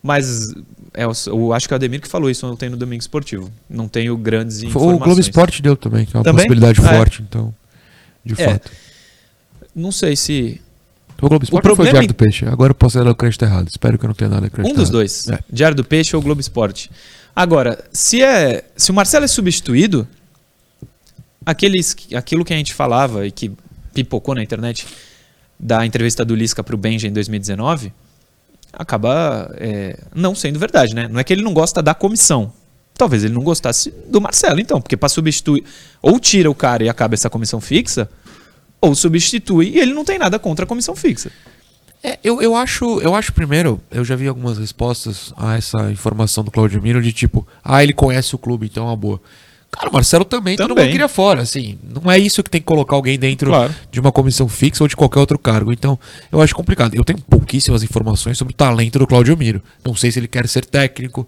[0.02, 0.52] Mas
[0.94, 3.50] é, eu, acho que é o Ademir que falou isso ontem no Domingo Esportivo.
[3.70, 4.98] Não tenho grandes O informações.
[5.02, 6.44] Globo Esporte deu também, que é uma Também?
[6.46, 6.98] possibilidade Ah, é.
[6.98, 7.54] forte, então.
[8.24, 8.48] De É.
[8.52, 8.70] fato.
[9.74, 10.60] Não sei se
[11.20, 12.44] O Globo Esporte ou foi o problema Diário do Peixe?
[12.46, 13.68] Agora eu posso ler o crédito errado.
[13.68, 14.76] Espero que eu não tenha nada acreditado.
[14.76, 15.28] Um dos dois.
[15.28, 15.38] É.
[15.48, 16.90] Diário do Peixe ou Globo Esporte.
[17.34, 20.06] Agora, se é, se o Marcelo é substituído,
[21.44, 23.50] aqueles, aquilo que a gente falava e que
[23.94, 24.86] pipocou na internet
[25.58, 27.92] da entrevista do Lisca para o Benja em 2019,
[28.72, 31.08] acaba é, não sendo verdade, né?
[31.08, 32.52] Não é que ele não gosta da comissão.
[32.94, 35.64] Talvez ele não gostasse do Marcelo, então, porque para substituir,
[36.00, 38.08] ou tira o cara e acaba essa comissão fixa,
[38.80, 41.30] ou substitui e ele não tem nada contra a comissão fixa.
[42.04, 46.42] É, eu, eu, acho, eu acho primeiro, eu já vi algumas respostas a essa informação
[46.42, 49.20] do Claudio Miro de tipo, ah, ele conhece o clube, então é uma boa.
[49.70, 50.84] Cara, o Marcelo também, todo Também.
[50.84, 51.78] mundo queria fora, assim.
[51.82, 53.74] Não é isso que tem que colocar alguém dentro Claro.
[53.90, 55.72] de uma comissão fixa ou de qualquer outro cargo.
[55.72, 55.98] Então,
[56.30, 56.94] eu acho complicado.
[56.94, 59.62] Eu tenho pouquíssimas informações sobre o talento do Claudio Miro.
[59.82, 61.26] Não sei se ele quer ser técnico.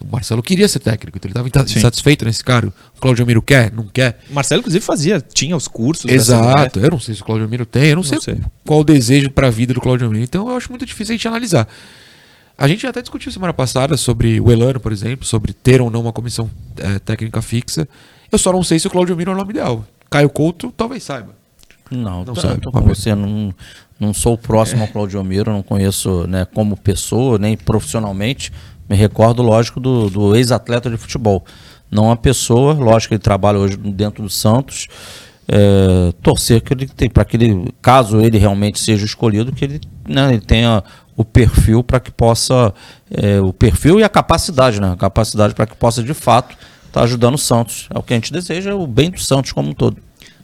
[0.00, 1.78] O Marcelo queria ser técnico, então ele estava Sim.
[1.78, 2.72] insatisfeito nesse cargo.
[2.96, 3.72] O Claudio Miro quer?
[3.72, 4.18] Não quer?
[4.30, 6.06] O Marcelo, inclusive, fazia, tinha os cursos.
[6.06, 6.80] dessa Exato.
[6.80, 8.40] Eu não sei se o Claudio Miro tem, eu não, sei, sei.
[8.66, 10.24] qual o desejo para a vida do Claudio Miro.
[10.24, 11.68] Então eu acho muito difícil a gente analisar.
[12.56, 16.02] A gente até discutiu semana passada sobre o Elano, por exemplo, sobre ter ou não
[16.02, 17.88] uma comissão eh, técnica fixa.
[18.30, 19.84] Eu só não sei se o Claudio Miro é o nome ideal.
[20.10, 21.34] Caio Couto talvez saiba.
[21.90, 23.14] Não, Não tá- sabe, tô com você.
[23.14, 23.52] Não,
[23.98, 28.52] não sou próximo ao Claudio Miro, não conheço né, como pessoa, nem profissionalmente.
[28.90, 31.44] Me recordo, lógico, do, do ex-atleta de futebol.
[31.88, 34.88] Não a pessoa, lógico que ele trabalha hoje dentro do Santos.
[35.46, 39.80] É, torcer que ele tem, para que ele, caso ele realmente seja escolhido, que ele,
[40.08, 40.82] né, ele tenha
[41.16, 42.74] o perfil para que possa.
[43.08, 44.90] é, o perfil e a capacidade, né?
[44.92, 46.56] A capacidade para que possa de fato
[46.88, 47.88] estar ajudando o Santos.
[47.94, 49.98] É o que a gente deseja, é o bem do Santos como um todo.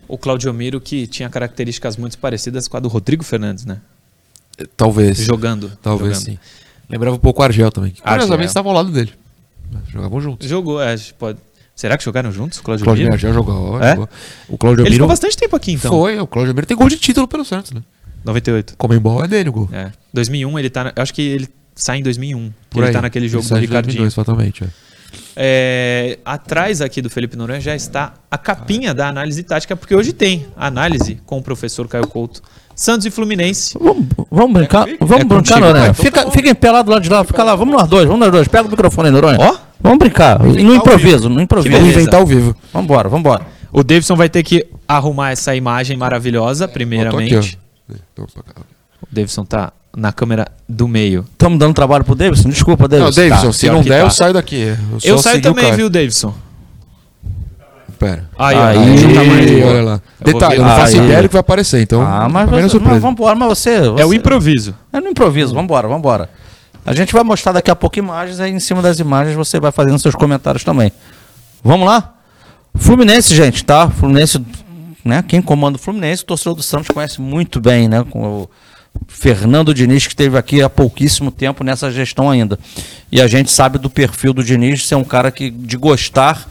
[0.06, 3.80] O Claudio Miro, que tinha características muito parecidas com a do Rodrigo Fernandes, né?
[4.76, 5.18] Talvez.
[5.18, 5.72] Jogando.
[5.82, 6.24] Talvez jogando.
[6.24, 6.38] sim.
[6.88, 7.90] Lembrava um pouco o Argel também.
[7.90, 8.12] Que, Argel.
[8.14, 9.12] curiosamente estavam ao lado dele.
[9.88, 10.48] Jogavam juntos.
[10.48, 11.38] Jogou, é, pode.
[11.74, 13.14] Será que jogaram juntos, O Claudio, Claudio Miro?
[13.14, 13.82] Argel jogou.
[13.82, 13.90] É?
[13.90, 14.08] jogou.
[14.48, 15.90] O Claudio Ele Miro ficou bastante tempo aqui, então.
[15.90, 16.18] foi.
[16.18, 17.82] O Claudio Miro tem gol de título pelo Santos, né?
[18.24, 18.74] 98.
[18.78, 19.68] Comembol é dele o gol.
[19.72, 19.92] É.
[20.14, 20.84] 2001, ele tá.
[20.84, 22.48] na- eu acho que ele sai em 2001.
[22.48, 22.92] que Por ele aí.
[22.92, 23.98] tá naquele jogo Ele do Ricardinho.
[24.02, 24.64] 2002, fatalmente.
[24.64, 24.68] É.
[25.38, 30.12] É, atrás aqui do Felipe Noronha já está a capinha da análise tática, porque hoje
[30.12, 32.42] tem análise com o professor Caio Couto.
[32.76, 33.76] Santos e Fluminense.
[33.80, 35.84] Vamos, vamos brincar, vamos É brincar, Noronha.
[35.84, 37.88] Então Fica, tá fica em pé lá do lado de lá, fica lá, vamos nós
[37.88, 38.46] dois, vamos nós dois.
[38.46, 39.38] Pega o microfone aí, Noronha.
[39.40, 39.56] Ó.
[39.80, 41.74] Vamos brincar, no improviso, no improviso.
[41.74, 42.54] Vamos inventar ao vivo.
[42.72, 43.46] Vambora, vambora.
[43.72, 47.58] O Davidson vai ter que arrumar essa imagem maravilhosa, primeiramente.
[47.88, 51.24] O Davidson tá na câmera do meio.
[51.32, 52.50] Estamos dando trabalho pro Davidson?
[52.50, 53.20] Desculpa, Não, Davidson.
[53.22, 54.06] Davidson, tá, se não der, tá.
[54.06, 54.76] eu saio daqui.
[55.02, 56.34] Eu, Eu saio também, viu, Davidson?
[57.98, 58.28] Pera.
[58.38, 59.14] Aí, Aí.
[59.14, 59.48] tamanho.
[59.48, 60.00] Ih, olha lá.
[60.20, 61.04] Eu Detalhe, eu não faço Aí.
[61.04, 62.02] ideia do que vai aparecer, então.
[62.02, 64.74] Ah, mas, não é você, mas vambora, mas você, É o você- improviso.
[64.92, 66.28] É no improviso, vambora, vambora.
[66.84, 69.72] A gente vai mostrar daqui a pouco imagens, aí em cima das imagens você vai
[69.72, 70.92] fazendo seus comentários também.
[71.64, 72.14] Vamos lá?
[72.74, 73.88] Fluminense, gente, tá?
[73.88, 74.44] Fluminense,
[75.04, 75.24] né?
[75.26, 78.04] Quem comanda o Fluminense, o torcedor do Santos conhece muito bem, né?
[78.08, 78.50] Com o
[79.08, 82.58] Fernando Diniz, que esteve aqui há pouquíssimo tempo nessa gestão ainda.
[83.10, 86.46] E a gente sabe do perfil do Diniz ser um cara que de gostar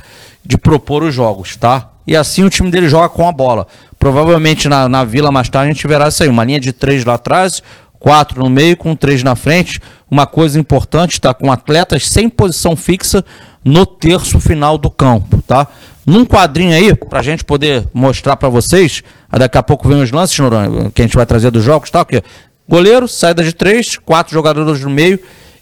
[0.46, 1.92] de propor os jogos, tá?
[2.08, 3.66] E assim o time dele joga com a bola.
[3.98, 7.04] Provavelmente na, na Vila mais tarde a gente verá isso aí, uma linha de três
[7.04, 7.64] lá atrás,
[8.00, 9.82] quatro no meio, com três na frente.
[10.10, 11.34] Uma coisa importante, tá?
[11.34, 13.26] Com atletas sem posição fixa
[13.64, 15.68] no terço final do campo, tá?
[16.06, 20.38] Num quadrinho aí, pra gente poder mostrar pra vocês, daqui a pouco vem os lances,
[20.38, 22.06] Noronha, que a gente vai trazer dos jogos, tá?
[22.06, 22.22] Que
[22.70, 25.20] goleiro, saída de três, quatro jogadores no meio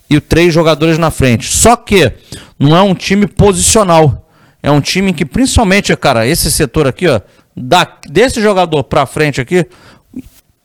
[0.09, 1.47] e três jogadores na frente.
[1.47, 2.11] Só que
[2.59, 4.22] não é um time posicional.
[4.63, 7.19] É um time que, principalmente, cara, esse setor aqui, ó,
[7.55, 9.67] da, desse jogador pra frente aqui,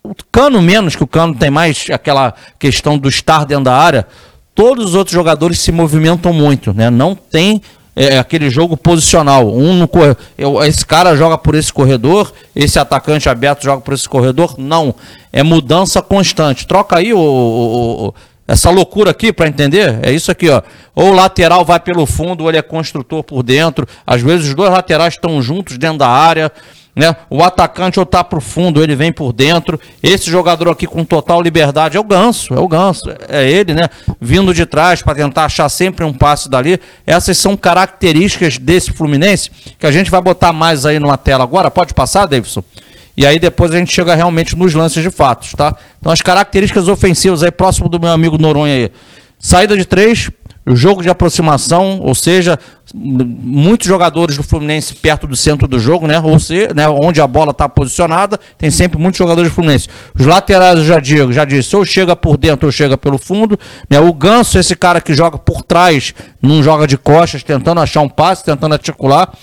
[0.01, 4.07] o Cano menos, que o Cano tem mais aquela questão do estar dentro da área,
[4.55, 6.89] todos os outros jogadores se movimentam muito, né?
[6.89, 7.61] Não tem
[7.95, 9.53] é, aquele jogo posicional.
[9.53, 13.93] Um no corre- eu- esse cara joga por esse corredor, esse atacante aberto joga por
[13.93, 14.55] esse corredor.
[14.57, 14.95] Não.
[15.33, 16.65] É mudança constante.
[16.65, 18.13] Troca aí o, o- o-
[18.49, 19.99] essa loucura aqui para entender.
[20.01, 20.63] É isso aqui, ó.
[20.95, 23.87] Ou o lateral vai pelo fundo, ou ele é construtor por dentro.
[24.07, 26.51] Às vezes os dois laterais estão juntos dentro da área.
[26.95, 27.15] Né?
[27.29, 29.79] O atacante ou tá pro fundo, ele vem por dentro.
[30.01, 33.87] Esse jogador aqui com total liberdade é o Ganso, é o Ganso, é ele, né?
[34.19, 36.81] Vindo de trás para tentar achar sempre um passe dali.
[37.05, 41.69] Essas são características desse Fluminense que a gente vai botar mais aí numa tela agora.
[41.69, 42.63] Pode passar, Davidson?
[43.19, 45.75] E aí depois a gente chega realmente nos lances de fatos, tá?
[45.99, 48.91] Então as características ofensivas aí próximo do meu amigo Noronha aí.
[49.37, 50.31] Saída de três,
[50.65, 52.57] jogo de aproximação, ou seja,
[52.93, 56.17] muitos jogadores do Fluminense perto do centro do jogo, né?
[56.17, 59.89] Ou seja, né, onde a bola está posicionada, tem sempre muitos jogadores do Fluminense.
[60.17, 63.59] Os laterais, eu já digo, já disse, ou chega por dentro ou chega pelo fundo.
[63.89, 63.99] Né?
[63.99, 68.07] O Ganso, esse cara que joga por trás, não joga de costas, tentando achar um
[68.07, 69.33] passe, tentando articular.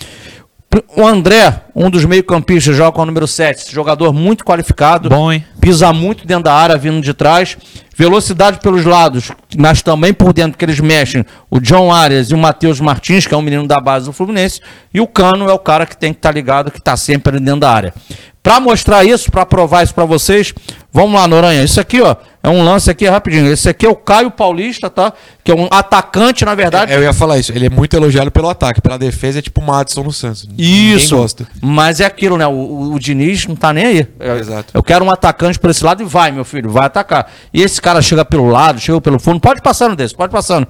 [0.97, 5.31] O André, um dos meio-campistas, joga com o número 7, esse jogador muito qualificado Bom,
[5.31, 5.45] hein?
[5.61, 7.59] pisa muito dentro da área, vindo de trás.
[7.95, 11.25] Velocidade pelos lados, mas também por dentro que eles mexem.
[11.51, 14.61] O John Arias e o Matheus Martins, que é um menino da base do Fluminense.
[14.93, 17.45] E o Cano é o cara que tem que estar ligado, que está sempre ali
[17.45, 17.95] dentro da área.
[18.43, 20.55] Para mostrar isso, para provar isso para vocês,
[20.93, 21.65] vamos lá, Noronha.
[21.65, 22.15] Isso aqui, ó,
[22.47, 23.51] é um lance aqui rapidinho.
[23.51, 25.13] Esse aqui é o Caio Paulista, tá?
[25.43, 26.93] Que é um atacante, na verdade.
[26.93, 27.51] Eu ia falar isso.
[27.51, 28.81] Ele é muito elogiado pelo ataque.
[28.81, 30.47] Pela defesa é tipo o Madison no Santos.
[30.47, 31.17] Ninguém Isso.
[31.17, 31.45] gosta.
[31.69, 32.47] Mas é aquilo, né?
[32.47, 34.07] O, o- o Diniz não tá nem aí.
[34.21, 34.71] É, Exato.
[34.73, 37.29] Eu quero um atacante por esse lado e vai, meu filho, vai atacar.
[37.53, 39.41] E esse cara chega pelo lado, chega pelo fundo.
[39.41, 40.67] Pode passando desse, pode passando.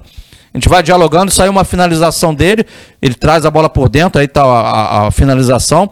[0.53, 2.65] A gente vai dialogando, saiu uma finalização dele,
[3.01, 4.59] ele traz a bola por dentro, aí tá a,
[5.03, 5.91] a- a finalização.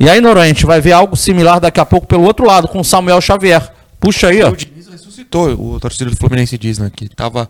[0.00, 2.66] E aí, Noronha, a gente vai ver algo similar daqui a pouco pelo outro lado,
[2.68, 3.70] com o Samuel Xavier.
[4.00, 4.50] Puxa aí, ó.
[4.50, 5.48] O Diniz ressuscitou.
[5.50, 6.90] O torcedor do Fluminense diz, né?
[6.94, 7.48] Que tava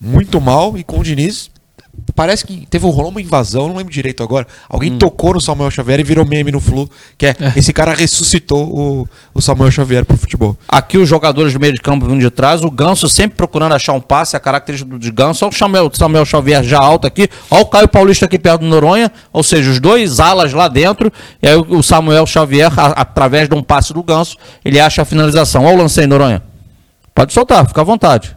[0.00, 1.50] muito mal e com o Diniz.
[2.14, 4.46] Parece que teve rolou uma invasão, não lembro direito agora.
[4.68, 4.98] Alguém Hum.
[4.98, 6.88] tocou no Samuel Xavier e virou meme no Flu.
[7.16, 10.56] Que é, esse cara ressuscitou o, o Samuel Xavier pro futebol.
[10.68, 13.92] Aqui os jogadores do meio de campo vindo de trás, o Ganso sempre procurando achar
[13.92, 15.44] um passe, a característica do Ganso.
[15.44, 18.66] Olha o Samuel, Samuel Xavier já alto aqui, olha o Caio Paulista aqui perto do
[18.66, 22.86] Noronha, ou seja, os dois alas lá dentro, e aí o o Samuel Xavier, a-
[23.02, 25.64] através de um passe do Ganso, ele acha a finalização.
[25.64, 26.42] Olha o lance aí, Noronha.
[27.14, 28.36] Pode soltar, fica à vontade.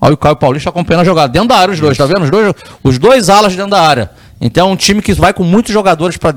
[0.00, 1.32] Olha o Caio Paulista acompanhando a jogada.
[1.32, 2.22] Dentro da área os dois, tá vendo?
[2.22, 4.10] Os dois, os dois alas dentro da área.
[4.40, 6.32] Então é um time que vai com muitos jogadores para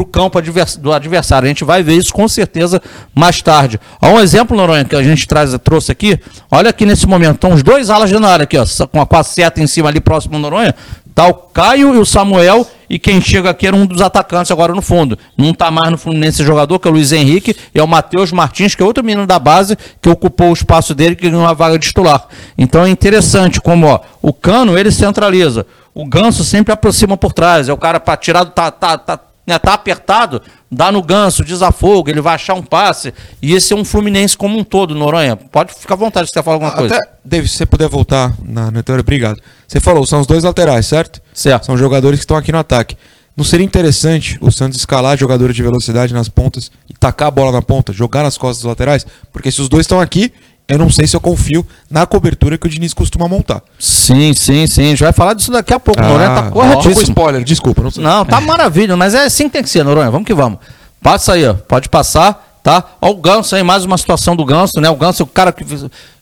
[0.00, 1.46] o campo advers- do adversário.
[1.46, 2.82] A gente vai ver isso com certeza
[3.14, 3.78] mais tarde.
[4.00, 6.18] Há um exemplo, Noronha, que a gente traz, trouxe aqui.
[6.50, 7.36] Olha aqui nesse momento.
[7.36, 9.66] Estão os dois alas dentro da área aqui, ó, com a, com a seta em
[9.68, 10.74] cima ali próximo do Noronha.
[11.16, 12.66] Tá o Caio e o Samuel.
[12.90, 15.18] E quem chega aqui era um dos atacantes agora no fundo.
[15.36, 18.30] Não tá mais no Fluminense jogador, que é o Luiz Henrique, e é o Matheus
[18.30, 21.54] Martins, que é outro menino da base, que ocupou o espaço dele, que ganhou uma
[21.54, 22.28] vaga de titular.
[22.56, 25.66] Então é interessante como ó, o Cano ele centraliza.
[25.94, 27.70] O Ganso sempre aproxima por trás.
[27.70, 28.44] É o cara para tirar.
[28.44, 33.12] Tá, tá, tá, né, tá apertado, dá no ganso, desafogo, ele vai achar um passe.
[33.40, 35.36] E esse é um Fluminense como um todo, Noronha.
[35.36, 36.96] Pode ficar à vontade se você falar alguma coisa.
[36.96, 39.40] Até, David, se você puder voltar na, na teoria, obrigado.
[39.66, 41.20] Você falou, são os dois laterais, certo?
[41.32, 41.66] Certo.
[41.66, 42.96] São jogadores que estão aqui no ataque.
[43.36, 47.52] Não seria interessante o Santos escalar jogadores de velocidade nas pontas e tacar a bola
[47.52, 49.06] na ponta, jogar nas costas dos laterais?
[49.30, 50.32] Porque se os dois estão aqui,
[50.68, 53.62] eu não sei se eu confio na cobertura que o Diniz costuma montar.
[53.78, 54.82] Sim, sim, sim.
[54.82, 56.00] A gente vai falar disso daqui a pouco.
[56.02, 56.94] Noronha tá Ah, corretíssimo.
[56.94, 57.82] com spoiler, desculpa.
[57.82, 58.02] Não sei.
[58.02, 60.10] Não, tá maravilha, mas é assim que tem que ser, Noronha.
[60.10, 60.58] Vamos que vamos.
[61.00, 61.54] Passa aí, ó.
[61.54, 62.82] Pode passar, tá?
[63.00, 64.90] Ó o Ganso aí, mais uma situação do Ganso, né?
[64.90, 65.64] O Ganso é o cara que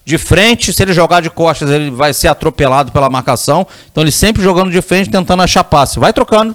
[0.05, 3.67] de frente, se ele jogar de costas, ele vai ser atropelado pela marcação.
[3.91, 5.99] Então ele sempre jogando de frente, tentando achar passe.
[5.99, 6.55] Vai trocando.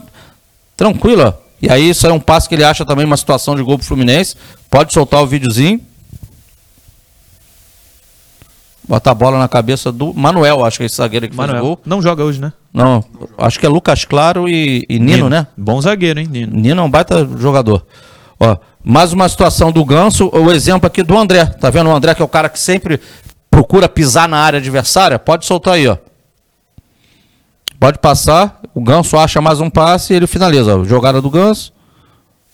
[0.78, 1.34] Tranquilo, ó.
[1.62, 3.88] E aí isso é um passe que ele acha também uma situação de gol pro
[3.88, 4.36] Fluminense.
[4.70, 5.82] Pode soltar o videozinho.
[8.90, 11.54] Bota a bola na cabeça do Manuel, acho que é esse zagueiro que fez o
[11.54, 11.64] Manuel.
[11.64, 11.80] gol.
[11.86, 12.52] Não joga hoje, né?
[12.74, 13.04] Não,
[13.38, 15.46] acho que é Lucas Claro e, e Nino, né?
[15.56, 16.60] Bom zagueiro, hein, Nino?
[16.60, 17.86] Nino é um baita jogador.
[18.40, 21.46] Ó, mais uma situação do Ganso, o exemplo aqui do André.
[21.46, 23.00] Tá vendo o André que é o cara que sempre
[23.52, 25.20] procura pisar na área adversária?
[25.20, 25.96] Pode soltar aí, ó.
[27.80, 28.60] Pode passar.
[28.74, 30.78] O Ganso acha mais um passe e ele finaliza.
[30.78, 30.84] ó.
[30.84, 31.72] Jogada do Ganso.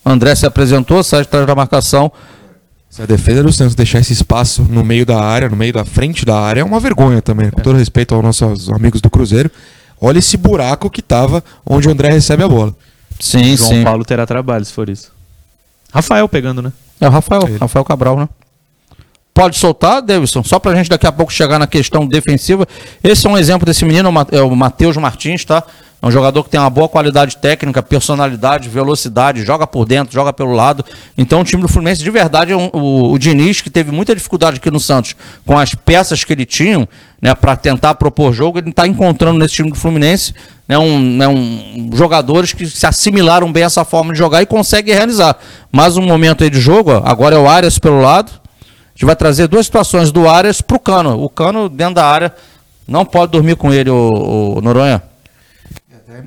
[0.05, 2.11] André se apresentou, sai de trás da marcação.
[2.95, 5.83] Se a defesa do Santos deixar esse espaço no meio da área, no meio da
[5.83, 7.51] frente da área, é uma vergonha também.
[7.51, 9.51] Com todo respeito aos nossos amigos do Cruzeiro.
[9.99, 12.73] Olha esse buraco que tava onde o André recebe a bola.
[13.19, 13.83] Sim, João sim.
[13.83, 15.11] Paulo terá trabalho se for isso.
[15.91, 16.71] Rafael pegando, né?
[17.01, 17.57] É o Rafael, Ele.
[17.57, 18.29] Rafael Cabral, né?
[19.35, 22.65] Pode soltar, Davidson, só pra gente daqui a pouco chegar na questão defensiva.
[23.03, 25.61] Esse é um exemplo desse menino, é o Matheus Martins, tá?
[26.01, 30.31] É um jogador que tem uma boa qualidade técnica, personalidade, velocidade, joga por dentro, joga
[30.31, 30.85] pelo lado.
[31.17, 34.15] Então o time do Fluminense, de verdade, é um- o, o Diniz, que teve muita
[34.15, 36.87] dificuldade aqui no Santos com as peças que ele tinha,
[37.21, 40.33] né, para tentar propor jogo, ele está encontrando nesse time do Fluminense
[40.65, 44.45] né, um, né, um- jogadores que se assimilaram bem a essa forma de jogar e
[44.45, 45.35] conseguem realizar.
[45.73, 48.31] Mais um momento aí de jogo, agora é o Arias pelo lado.
[48.95, 51.21] A gente vai trazer duas situações do Arias pro Cano.
[51.21, 52.33] O Cano dentro da área
[52.87, 55.03] não pode dormir com ele, o, Noronha.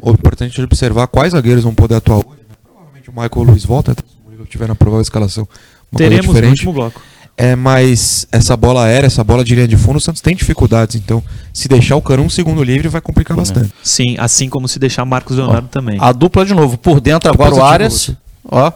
[0.03, 2.41] O importante é observar quais zagueiros vão poder atuar hoje.
[2.47, 2.55] né?
[2.63, 5.45] Provavelmente o Michael Luiz volta, até se o Murilo tiver na provável escalação.
[5.45, 6.51] Uma coisa Teremos no diferente.
[6.59, 7.01] último bloco.
[7.39, 10.97] É, mas essa bola aérea, essa bola de linha de fundo, o Santos tem dificuldades.
[10.97, 13.73] Então, se deixar o Cano um segundo livre, vai complicar bastante.
[13.83, 15.97] Sim, assim como se deixar Marcos Leonardo também.
[16.01, 16.77] A dupla de novo.
[16.77, 18.15] Por dentro agora o você.
[18.45, 18.73] Ó.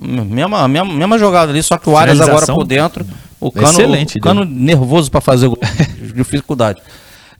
[0.00, 3.04] Mesma, mesma, mesma jogada ali, só que o Arias agora por dentro.
[3.40, 5.58] O Cano, Excelente, o Cano nervoso para fazer gol.
[6.14, 6.80] dificuldade.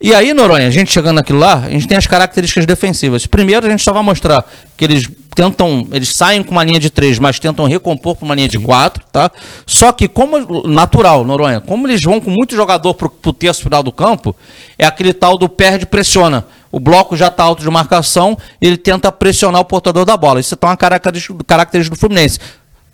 [0.01, 3.25] E aí, Noronha, a gente chegando naquilo lá, a gente tem as características defensivas.
[3.25, 4.45] Primeiro, a gente só vai mostrar
[4.77, 8.35] que eles tentam, eles saem com uma linha de três, mas tentam recompor para uma
[8.35, 9.31] linha de quatro, tá?
[9.65, 13.81] Só que, como natural, Noronha, como eles vão com muito jogador pro, pro terço final
[13.81, 14.35] do campo,
[14.77, 16.45] é aquele tal do perde pressiona.
[16.73, 20.41] O bloco já está alto de marcação, ele tenta pressionar o portador da bola.
[20.41, 22.41] Isso é uma característica, característica do Fluminense.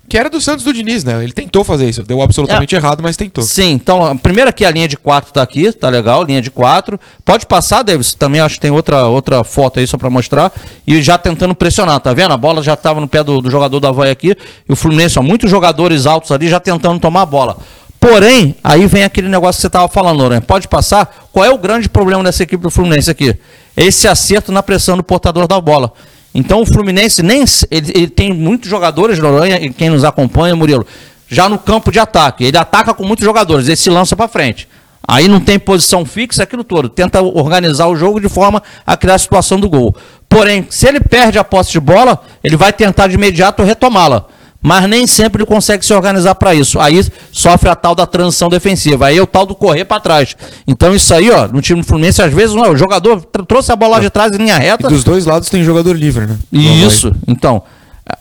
[0.09, 1.23] Que era do Santos do Diniz, né?
[1.23, 2.03] Ele tentou fazer isso.
[2.03, 3.45] Deu absolutamente errado, mas tentou.
[3.45, 6.51] Sim, então, a primeira aqui, a linha de 4 tá aqui, tá legal, linha de
[6.51, 6.99] 4.
[7.23, 10.51] Pode passar, Davis, também acho que tem outra, outra foto aí só para mostrar.
[10.87, 12.33] E já tentando pressionar, tá vendo?
[12.33, 14.35] A bola já tava no pé do, do jogador da Havaí aqui.
[14.67, 17.59] E o Fluminense, ó, muitos jogadores altos ali já tentando tomar a bola.
[18.01, 20.43] Porém, aí vem aquele negócio que você tava falando, Lourenço.
[20.43, 21.29] Pode passar?
[21.33, 23.37] Qual é o grande problema dessa equipe do Fluminense aqui?
[23.77, 25.93] Esse acerto na pressão do portador da bola.
[26.35, 30.87] Então o Fluminense nem ele, ele tem muitos jogadores, Noronha, quem nos acompanha, Murilo,
[31.29, 32.45] já no campo de ataque.
[32.45, 34.69] Ele ataca com muitos jogadores, ele se lança para frente.
[35.07, 36.89] Aí não tem posição fixa, aquilo todo.
[36.89, 39.97] Tenta organizar o jogo de forma a criar a situação do gol.
[40.29, 44.27] Porém, se ele perde a posse de bola, ele vai tentar de imediato retomá-la
[44.61, 46.81] mas nem sempre ele consegue se organizar para isso.
[46.81, 49.07] Aí sofre a tal da transição defensiva.
[49.07, 50.37] Aí é o tal do correr para trás.
[50.67, 53.97] Então isso aí, ó, no time do Fluminense, às vezes o jogador trouxe a bola
[53.97, 54.87] lá de trás em linha reta.
[54.87, 56.37] E dos dois lados tem jogador livre, né?
[56.53, 57.15] Isso.
[57.27, 57.63] Então,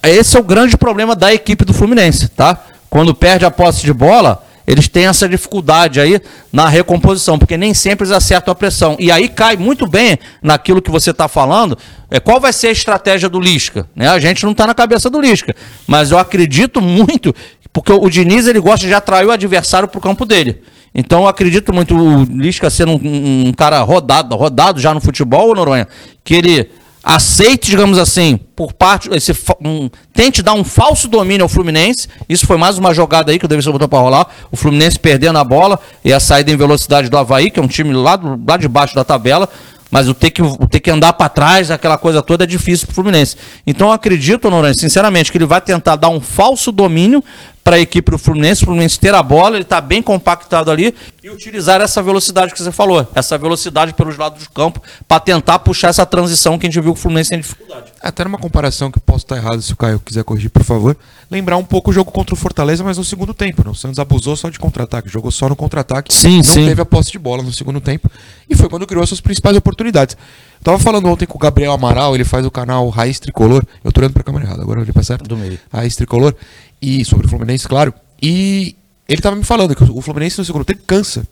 [0.04, 2.58] esse é o grande problema da equipe do Fluminense, tá?
[2.90, 6.20] Quando perde a posse de bola, eles têm essa dificuldade aí
[6.52, 8.98] na recomposição, porque nem sempre eles acertam a pressão.
[9.00, 11.78] E aí cai muito bem naquilo que você está falando.
[12.12, 13.88] É, qual vai ser a estratégia do Lisca?
[13.96, 14.10] Né?
[14.10, 15.56] A gente não está na cabeça do Lisca,
[15.88, 17.34] mas eu acredito muito,
[17.72, 20.62] porque o Diniz ele gosta de atrair o adversário para o campo dele.
[20.94, 25.56] Então eu acredito muito o Lisca sendo um, um cara rodado, rodado já no futebol,
[25.56, 25.88] Noronha,
[26.26, 26.70] que ele
[27.08, 29.10] aceite, digamos assim, por parte.
[29.14, 29.34] Esse,
[29.64, 32.10] um, tente dar um falso domínio ao Fluminense.
[32.28, 34.28] Isso foi mais uma jogada aí que o Davidson botou para rolar.
[34.52, 37.68] O Fluminense perdendo a bola e a saída em velocidade do Havaí, que é um
[37.68, 39.48] time lá, do, lá de baixo da tabela.
[39.90, 42.88] Mas o ter que, o ter que andar para trás, aquela coisa toda, é difícil
[42.88, 43.38] para o Fluminense.
[43.66, 47.24] Então eu acredito, Noronha, sinceramente, que ele vai tentar dar um falso domínio
[47.68, 50.96] para a equipe do Fluminense, o Fluminense ter a bola, ele está bem compactado ali
[51.22, 55.60] e utilizar essa velocidade que você falou, essa velocidade pelos lados do campo para tentar
[55.60, 57.92] puxar essa transição que a gente viu que o Fluminense tem dificuldade.
[58.02, 60.96] Até numa comparação que posso estar errado, se o Caio quiser corrigir, por favor,
[61.30, 63.64] lembrar um pouco o jogo contra o Fortaleza, mas no segundo tempo.
[63.64, 63.72] Né?
[63.72, 66.66] O Santos abusou só de contra-ataque, jogou só no contra-ataque, sim, não sim.
[66.66, 68.10] teve a posse de bola no segundo tempo
[68.50, 70.16] e foi quando criou as suas principais oportunidades.
[70.60, 73.66] Eu tava falando ontem com o Gabriel Amaral, ele faz o canal Raiz Tricolor.
[73.84, 75.28] Eu tô olhando pra câmera errada, agora eu olhei pra certo.
[75.28, 75.60] Do meio.
[75.72, 76.36] Raiz Tricolor.
[76.82, 77.94] E sobre o Fluminense, claro.
[78.22, 78.76] E
[79.08, 81.28] ele tava me falando que o Fluminense no segundo tempo cansa.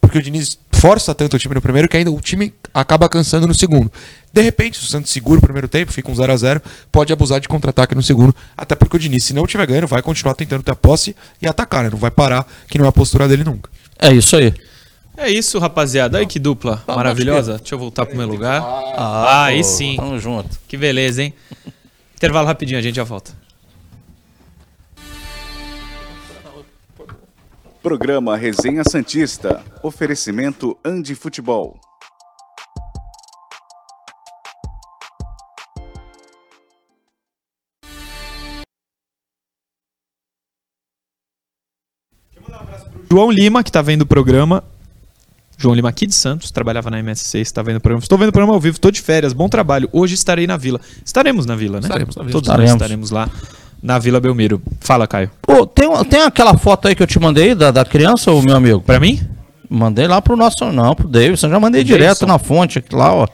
[0.00, 3.46] Porque o Diniz força tanto o time no primeiro que ainda o time acaba cansando
[3.46, 3.92] no segundo.
[4.32, 7.12] De repente, se o Santos segura o primeiro tempo, fica um 0 a 0 pode
[7.12, 8.34] abusar de contra-ataque no segundo.
[8.56, 11.46] Até porque o Diniz, se não tiver ganhando, vai continuar tentando ter a posse e
[11.46, 11.90] atacar, né?
[11.90, 13.68] Não vai parar, que não é a postura dele nunca.
[13.98, 14.54] É isso aí.
[15.18, 16.16] É isso, rapaziada.
[16.16, 17.58] Olha que dupla maravilhosa.
[17.58, 18.62] Deixa eu voltar pro meu lugar.
[18.96, 19.96] Ah, aí sim.
[19.96, 20.58] Tamo junto.
[20.66, 21.34] Que beleza, hein?
[22.16, 23.32] Intervalo rapidinho, a gente já volta.
[27.82, 29.64] Programa Resenha Santista.
[29.82, 31.80] Oferecimento Andi Futebol.
[43.10, 44.62] João Lima, que tá vendo o programa.
[45.56, 48.02] João Lima aqui de Santos, trabalhava na MSC, está vendo o programa.
[48.02, 49.88] Estou vendo o programa ao vivo, estou de férias, bom trabalho.
[49.90, 50.80] Hoje estarei na Vila.
[51.02, 51.86] Estaremos na Vila, né?
[51.86, 52.32] Estaremos na Vila.
[52.32, 52.72] Todos Estaremos.
[52.72, 53.30] nós estaremos lá
[53.82, 54.62] na Vila Belmiro.
[54.80, 55.30] Fala, Caio.
[55.42, 58.56] Pô, tem, tem aquela foto aí que eu te mandei da, da criança, ô meu
[58.56, 58.80] amigo?
[58.80, 59.20] Pra mim?
[59.68, 60.70] Mandei lá pro nosso.
[60.72, 61.48] Não, pro Davidson.
[61.48, 62.26] Já mandei Pro direto Davidson.
[62.26, 63.28] na fonte aqui lá, ó.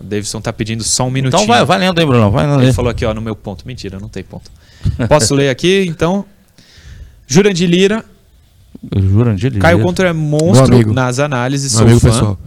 [0.00, 1.42] O Davidson tá pedindo só um minutinho.
[1.42, 2.30] Então vai, vai lendo aí, Bruno.
[2.30, 2.62] Vai lendo.
[2.62, 3.66] Ele falou aqui, ó, no meu ponto.
[3.66, 4.50] Mentira, não tem ponto.
[5.08, 6.24] Posso ler aqui, então?
[7.26, 8.04] Jurandir Lira.
[8.96, 9.60] Jurandir Lira.
[9.62, 10.92] Caio Contra é monstro amigo.
[10.94, 11.72] nas análises.
[11.72, 12.08] Meu sou amigo fã.
[12.10, 12.38] pessoal.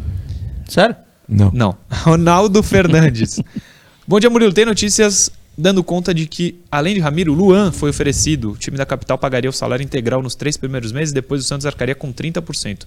[0.68, 0.96] Sério?
[1.28, 1.52] Não.
[1.54, 1.78] Não.
[1.92, 3.40] Ronaldo Fernandes.
[4.08, 4.54] Bom dia, Murilo.
[4.54, 8.52] Tem notícias dando conta de que, além de Ramiro, Luan foi oferecido.
[8.52, 11.66] O time da capital pagaria o salário integral nos três primeiros meses, depois o Santos
[11.66, 12.86] arcaria com 30%.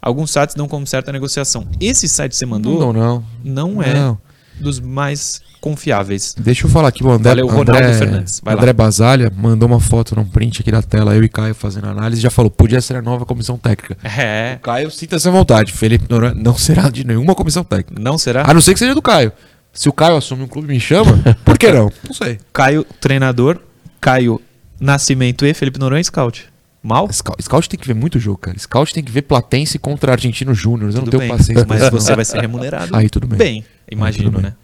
[0.00, 1.66] Alguns sites dão como certa a negociação.
[1.80, 3.24] Esse site que você mandou Não, não.
[3.44, 4.18] não é Não.
[4.60, 6.36] dos mais confiáveis.
[6.38, 8.40] Deixa eu falar aqui, o André, Valeu, Ronaldo André, Fernandes.
[8.40, 8.60] Vai lá.
[8.60, 12.22] André Basalha mandou uma foto num print aqui da tela, eu e Caio fazendo análise,
[12.22, 13.98] já falou, podia ser a nova comissão técnica.
[14.04, 14.56] É.
[14.62, 18.00] Caio, sinta-se à vontade, Felipe Noronha não será de nenhuma comissão técnica.
[18.00, 18.48] Não será?
[18.48, 19.32] A não ser que seja do Caio.
[19.78, 21.88] Se o Caio assume um clube e me chama, por que não?
[22.04, 22.40] Não sei.
[22.52, 23.60] Caio, treinador.
[24.00, 24.40] Caio
[24.80, 26.46] Nascimento e Felipe Noronha, scout.
[26.82, 27.08] Mal?
[27.12, 28.58] Scout, Scout tem que ver muito jogo, cara.
[28.58, 30.90] Scout tem que ver Platense contra Argentino Júnior.
[30.90, 32.16] Eu não tenho bem, paciência pra mas isso, você não.
[32.16, 32.96] vai ser remunerado.
[32.96, 33.38] Aí tudo bem.
[33.38, 34.50] Bem, imagino, tudo bem.
[34.50, 34.56] né?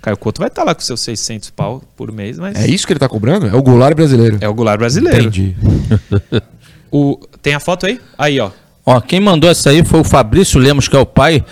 [0.00, 2.92] Caio Couto vai estar lá com seus 600 pau por mês, mas É isso que
[2.92, 3.46] ele tá cobrando?
[3.46, 4.38] É o Goulart brasileiro.
[4.40, 5.20] é o Goulart brasileiro.
[5.20, 5.56] Entendi.
[6.94, 7.98] O, tem a foto aí?
[8.18, 8.50] Aí, ó.
[8.84, 11.42] Ó, quem mandou essa aí foi o Fabrício Lemos, que é o pai.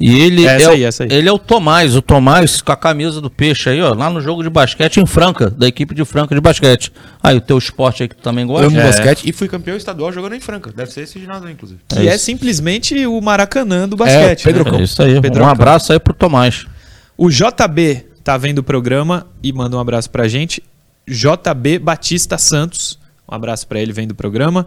[0.00, 1.12] E ele Essa é, aí, o, essa aí.
[1.12, 4.18] ele é o Tomás, o Tomás com a camisa do peixe aí, ó, lá no
[4.20, 6.90] jogo de basquete em Franca, da equipe de Franca de basquete.
[7.22, 8.66] Aí o teu esporte aí que tu também gosta.
[8.66, 8.82] Amo É.
[8.84, 10.72] basquete e fui campeão estadual jogando em Franca.
[10.74, 11.80] Deve ser esse ginásio aí, inclusive.
[11.86, 14.42] Que é, simplesmente o Maracanã do basquete.
[14.44, 14.78] Pedro né?
[14.78, 15.20] É isso aí.
[15.20, 16.64] Pedrão um abraço aí pro Tomás.
[17.18, 20.62] O JB tá vendo o programa e manda um abraço pra gente.
[21.06, 22.98] JB Batista Santos.
[23.30, 24.66] Um abraço pra ele, vendo o programa.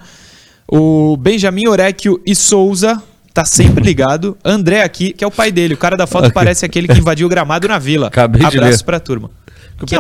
[0.68, 3.02] O Benjamin Oréquio e Souza
[3.34, 4.38] tá sempre ligado.
[4.44, 5.74] André aqui, que é o pai dele.
[5.74, 8.08] O cara da foto parece aquele que invadiu o gramado na vila.
[8.08, 8.84] Acabei de abraço ler.
[8.86, 9.32] pra turma.
[9.88, 9.98] Que-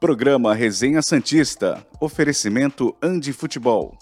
[0.00, 1.84] Programa Resenha Santista.
[2.00, 3.96] Oferecimento Andi Futebol.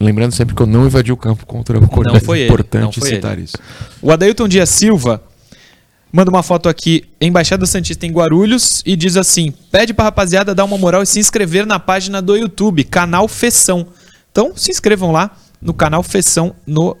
[0.00, 2.24] Lembrando sempre que eu não invadi o campo contra o Corinthians.
[2.24, 3.42] foi ele, É importante não foi citar ele.
[3.42, 3.56] isso.
[4.00, 5.22] O Adailton Dias Silva
[6.12, 10.64] manda uma foto aqui, Embaixada Santista em Guarulhos, e diz assim: pede pra rapaziada dar
[10.64, 13.88] uma moral e se inscrever na página do YouTube, canal Feção.
[14.30, 16.96] Então se inscrevam lá no canal Feção no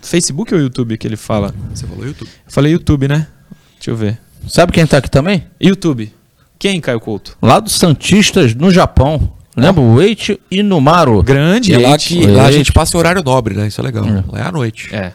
[0.00, 1.52] Facebook ou YouTube que ele fala?
[1.74, 2.28] Você falou YouTube.
[2.46, 3.26] Eu falei YouTube, né?
[3.74, 4.18] Deixa eu ver.
[4.48, 5.44] Sabe quem tá aqui também?
[5.60, 6.12] YouTube.
[6.58, 7.36] Quem, Caio Couto?
[7.42, 9.32] Lá dos Santistas, no Japão.
[9.56, 9.82] Lembra?
[9.82, 11.22] O Eiichi Inumaru.
[11.22, 11.72] Grande.
[11.72, 13.66] E é lá que lá a gente passa em horário nobre, né?
[13.66, 14.04] Isso é legal.
[14.28, 14.94] Lá é à noite.
[14.94, 15.12] É.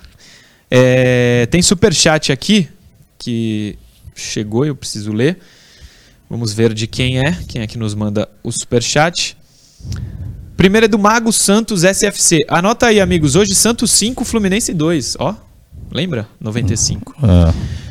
[0.70, 2.68] É, Tem superchat aqui
[3.18, 3.78] que
[4.16, 5.40] chegou, eu preciso ler.
[6.30, 9.38] Vamos ver de quem é, quem é que nos manda o superchat.
[10.58, 12.44] Primeiro é do Mago Santos SFC.
[12.48, 13.36] Anota aí, amigos.
[13.36, 15.16] Hoje Santos 5, Fluminense 2.
[15.20, 15.36] Ó,
[15.92, 16.28] lembra?
[16.42, 17.16] 95.
[17.24, 17.87] É.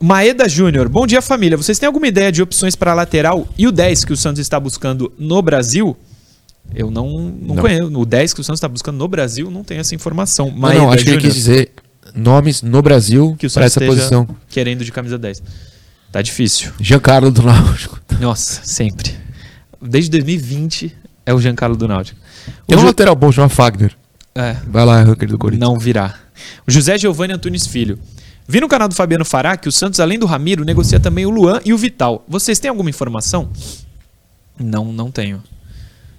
[0.00, 0.88] Maeda Júnior.
[0.88, 1.56] Bom dia, família.
[1.56, 4.58] Vocês têm alguma ideia de opções para lateral e o 10 que o Santos está
[4.58, 5.96] buscando no Brasil?
[6.74, 7.08] Eu não,
[7.40, 7.62] não, Não.
[7.62, 7.90] conheço.
[7.98, 10.50] O 10 que o Santos está buscando no Brasil não tem essa informação.
[10.50, 11.70] Não, não, acho que ele quis dizer
[12.14, 14.28] nomes no Brasil que o para Santos essa posição.
[14.48, 15.42] querendo de camisa 10.
[16.10, 16.72] Tá difícil.
[16.80, 18.00] Giancarlo do Náutico.
[18.20, 19.14] Nossa, sempre.
[19.80, 22.18] Desde 2020 é o Giancarlo do Náutico.
[22.64, 23.92] O Tem um Ju- lateral bom, chama Fagner.
[24.34, 25.68] É, Vai lá, ranker do Corinthians.
[25.68, 26.14] não virá.
[26.66, 27.98] O José Giovanni Antunes Filho.
[28.48, 31.30] Vi no canal do Fabiano Fará que o Santos, além do Ramiro, negocia também o
[31.30, 32.24] Luan e o Vital.
[32.28, 33.50] Vocês têm alguma informação?
[34.58, 35.42] Não, não tenho.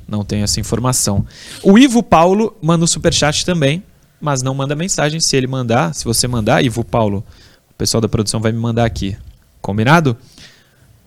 [0.07, 1.25] Não tenho essa informação.
[1.63, 3.83] O Ivo Paulo manda o superchat também,
[4.19, 5.19] mas não manda mensagem.
[5.19, 7.23] Se ele mandar, se você mandar, Ivo Paulo,
[7.69, 9.17] o pessoal da produção vai me mandar aqui.
[9.61, 10.17] Combinado?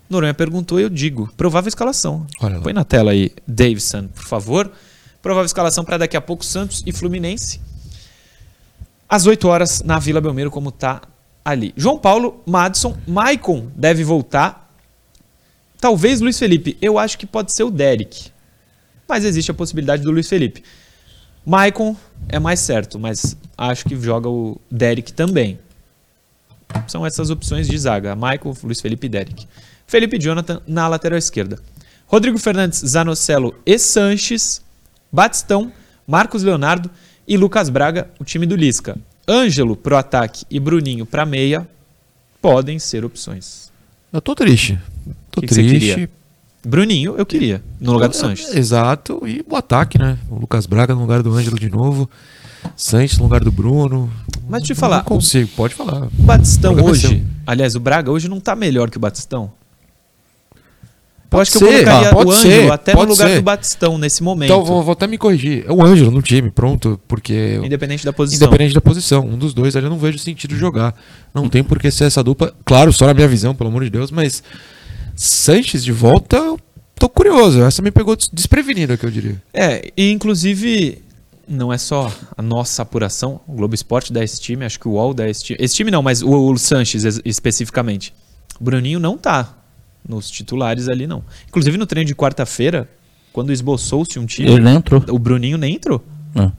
[0.09, 1.33] Noronha perguntou, eu digo.
[1.37, 2.27] Provável escalação.
[2.63, 4.71] Põe na tela aí, Davidson, por favor.
[5.23, 7.61] Provável escalação para daqui a pouco Santos e Fluminense.
[9.09, 11.03] Às 8 horas na Vila Belmiro, como tá
[11.45, 11.73] ali.
[11.77, 14.71] João Paulo, Madison, Maicon deve voltar.
[15.81, 16.77] Talvez Luiz Felipe.
[16.81, 18.31] Eu acho que pode ser o Derek.
[19.09, 20.63] Mas existe a possibilidade do Luiz Felipe.
[21.45, 21.97] Maicon
[22.29, 25.59] é mais certo, mas acho que joga o Derek também.
[26.87, 29.49] São essas opções de zaga: Maicon, Luiz Felipe e Derek.
[29.87, 31.59] Felipe Jonathan na lateral esquerda.
[32.07, 34.63] Rodrigo Fernandes, Zanocelo e Sanches.
[35.13, 35.73] Batistão,
[36.07, 36.91] Marcos Leonardo
[37.27, 38.97] e Lucas Braga, o time do Lisca.
[39.29, 41.69] Ângelo pro ataque e Bruninho pra meia
[42.41, 43.71] podem ser opções.
[44.13, 44.79] Eu tô triste.
[45.31, 45.79] Tô Que que triste.
[45.79, 46.11] queria?
[46.67, 48.55] Bruninho eu queria, no lugar do Sanches.
[48.55, 49.23] Exato.
[49.27, 50.19] E o ataque, né?
[50.29, 52.09] O Lucas Braga no lugar do Ângelo de novo.
[52.77, 54.11] Sanches no lugar do Bruno.
[54.49, 56.03] Mas deixa eu Não falar, consigo, pode falar.
[56.07, 59.51] o Batistão O é hoje, aliás, o Braga hoje não tá melhor que o Batistão.
[61.33, 63.29] Eu Pode acho que eu ser, colocaria ah, pode o Ângelo ser, até no lugar
[63.29, 63.37] ser.
[63.37, 64.51] do Batistão nesse momento.
[64.53, 65.65] Então vou, vou até me corrigir.
[65.67, 67.01] É o Ângelo no time, pronto.
[67.07, 68.47] Porque Independente da posição.
[68.49, 69.25] Independente da posição.
[69.27, 70.93] Um dos dois ali eu não vejo sentido jogar.
[71.33, 72.53] Não tem por que ser essa dupla.
[72.65, 74.43] Claro, só na minha visão, pelo amor de Deus, mas
[75.15, 76.59] Sanches de volta, eu
[76.99, 77.63] tô curioso.
[77.63, 79.41] Essa me pegou des- desprevenida, que eu diria.
[79.53, 81.03] É, e inclusive
[81.47, 84.93] não é só a nossa apuração, o Globo Esporte dá esse time, acho que o
[84.93, 85.59] UOL dá esse time.
[85.61, 88.15] Esse time não, mas o, o Sanches es- especificamente.
[88.61, 89.57] O Bruninho não tá
[90.09, 91.23] nos titulares ali, não.
[91.49, 92.89] Inclusive no treino de quarta-feira,
[93.33, 95.05] quando esboçou-se um time, Ele nem entrou.
[95.11, 96.05] o Bruninho nem entrou.
[96.35, 96.51] É.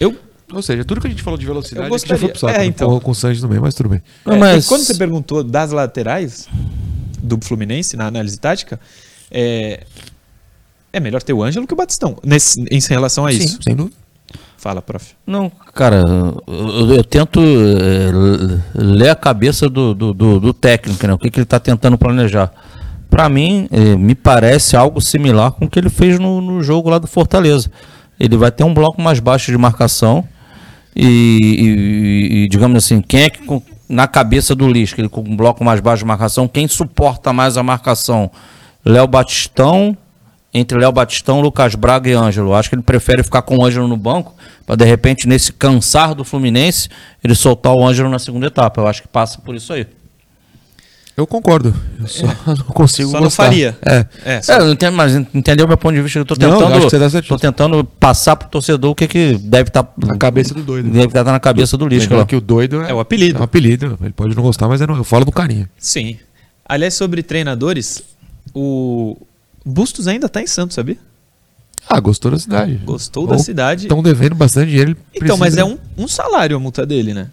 [0.00, 0.16] Eu,
[0.52, 2.46] Ou seja, tudo que a gente falou de velocidade Eu aqui já foi pro saco.
[2.52, 2.66] gostaria- é, né?
[2.66, 2.88] então.
[2.90, 4.02] Com, com o Sanches no meio, mas tudo bem.
[4.26, 6.48] Não, é, mas- quando você perguntou das laterais
[7.22, 8.78] do Fluminense na análise tática,
[9.30, 9.84] é,
[10.92, 13.48] é melhor ter o Ângelo que o Batistão, nesse, em relação a isso.
[13.56, 13.96] Sim, sem dúvida.
[14.62, 15.14] Fala, prof.
[15.26, 16.04] Não, cara,
[16.46, 21.12] eu, eu tento l- ler a cabeça do, do, do- do técnico, né?
[21.14, 22.48] O que, que ele está tentando planejar.
[23.10, 26.88] Para mim, eh, me parece algo similar com o que ele fez no, no jogo
[26.88, 27.72] lá do Fortaleza.
[28.20, 30.22] Ele vai ter um bloco mais baixo de marcação
[30.94, 35.22] e, e- e, digamos assim, quem é que com- na cabeça do Lisca, ele com
[35.22, 38.30] um bloco mais baixo de marcação, quem suporta mais a marcação?
[38.84, 39.96] Léo Batistão
[40.54, 42.50] entre Léo Batistão, Lucas Braga e Ângelo.
[42.50, 44.34] Eu acho que ele prefere ficar com o Ângelo no banco,
[44.66, 46.88] para de repente, nesse cansar do Fluminense,
[47.24, 48.80] ele soltar o Ângelo na segunda etapa.
[48.80, 49.86] Eu acho que passa por isso aí.
[51.14, 51.74] Eu concordo.
[52.00, 53.44] Eu só não consigo Só não gostar.
[53.44, 53.76] faria.
[53.84, 54.06] É.
[54.24, 56.18] É, só- É, eu não entendo, mas entendeu o meu ponto de vista?
[56.18, 57.38] Eu tô Não, eu tentando, acho que você tá certíssimo.
[57.38, 60.88] tô tentando passar pro torcedor o que, que deve estar Na cabeça do doido.
[60.90, 62.08] Deve estar na cabeça do lixo.
[62.26, 63.36] Que o doido é, É o apelido.
[63.38, 63.98] É um apelido.
[64.00, 65.68] Ele pode não gostar, mas eu, não- eu falo do carinho.
[65.76, 66.16] Sim.
[66.66, 68.02] Aliás, sobre treinadores,
[68.54, 69.14] o
[69.64, 70.96] Bustos ainda tá em Santos, sabia?
[71.88, 72.80] Ah, gostou da cidade.
[72.84, 73.82] Gostou da cidade.
[73.86, 74.90] Estão devendo bastante dinheiro.
[75.12, 75.64] ele Então, mas precisa- é
[75.98, 77.30] um, um salário a multa dele, né?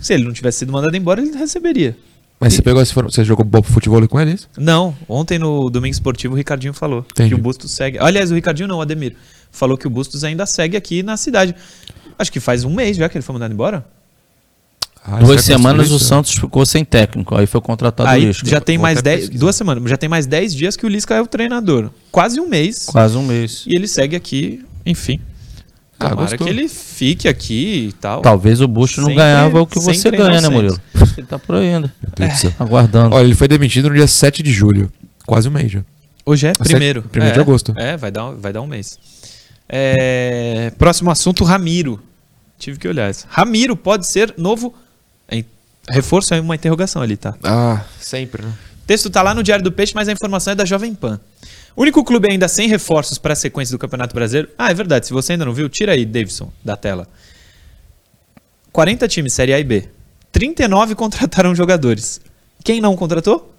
[0.00, 1.96] Se ele não tivesse sido mandado embora, ele receberia.
[2.38, 4.30] Mas você pegou esse for- Você jogou bo- futebol com ele?
[4.30, 4.48] é isso?
[4.56, 7.28] Não, ontem no Domingo Esportivo o Ricardinho falou Entendi.
[7.28, 7.98] que o Bustos segue.
[7.98, 9.14] Aliás, o Ricardinho não, o Ademir.
[9.50, 11.54] Falou que o Bustos ainda segue aqui na cidade.
[12.18, 13.84] Acho que faz um mês já que ele foi mandado embora.
[15.02, 15.98] Ah, Duas vai semanas o?
[15.98, 17.34] Santos ficou sem técnico.
[17.34, 18.46] Aí foi contratado o Aí Lisca.
[18.48, 19.20] já tem Vou mais até 10.
[19.20, 19.40] pesquisar.
[19.40, 19.90] Duas semanas.
[19.90, 21.90] Já tem mais 10 dias que o Lisca é o treinador.
[22.12, 22.84] Quase um mês.
[22.86, 23.64] Quase um mês.
[23.66, 25.18] E ele segue aqui, enfim.
[25.98, 26.46] Ah, Tomara gostou.
[26.46, 28.22] que ele fique aqui e tal.
[28.22, 30.48] Talvez o Busto não ganhava o que você sempre ganha, né.
[30.48, 30.78] Murilo?
[31.16, 31.92] Ele tá por aí ainda.
[32.36, 32.52] Céu.
[32.58, 33.14] Aguardando.
[33.14, 34.90] Olha, ele foi demitido no dia 7 de julho.
[35.26, 35.84] Quase um mês já.
[36.24, 37.02] Hoje é Sete- primeiro.
[37.02, 37.74] primeiro é, de agosto.
[37.76, 38.98] É, vai dar, vai dar um mês.
[39.68, 42.00] É, próximo assunto, Ramiro.
[42.58, 43.26] Tive que olhar isso.
[43.28, 44.74] Ramiro pode ser novo.
[45.88, 47.34] Reforço é uma interrogação ali, tá?
[47.42, 48.52] Ah, sempre, né?
[48.82, 51.20] O texto tá lá no Diário do Peixe, mas a informação é da Jovem Pan.
[51.76, 54.48] O único clube ainda sem reforços para a sequência do Campeonato Brasileiro.
[54.58, 55.06] Ah, é verdade.
[55.06, 57.06] Se você ainda não viu, tira aí, Davidson, da tela.
[58.72, 59.88] 40 times, Série A e B.
[60.32, 62.20] 39 contrataram jogadores.
[62.64, 63.49] Quem não contratou?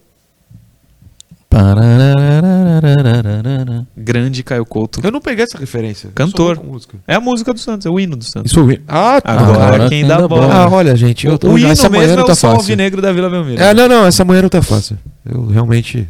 [3.98, 5.02] Grande Caio Couto.
[5.04, 6.10] Eu não peguei essa referência.
[6.16, 6.60] Cantor.
[7.08, 8.52] É a música do Santos, é o hino do Santos.
[8.52, 9.34] Isso, ah, tá.
[9.34, 10.48] Agora, Agora quem dá bola.
[10.48, 10.54] bola.
[10.54, 11.28] Ah, olha, gente.
[11.28, 12.58] Eu, o, o hino essa mesmo não tá é o fácil.
[12.58, 13.62] salve negro da Vila Belmiro.
[13.62, 14.98] É, não, não, essa manhã não tá fácil.
[15.26, 16.08] Eu realmente...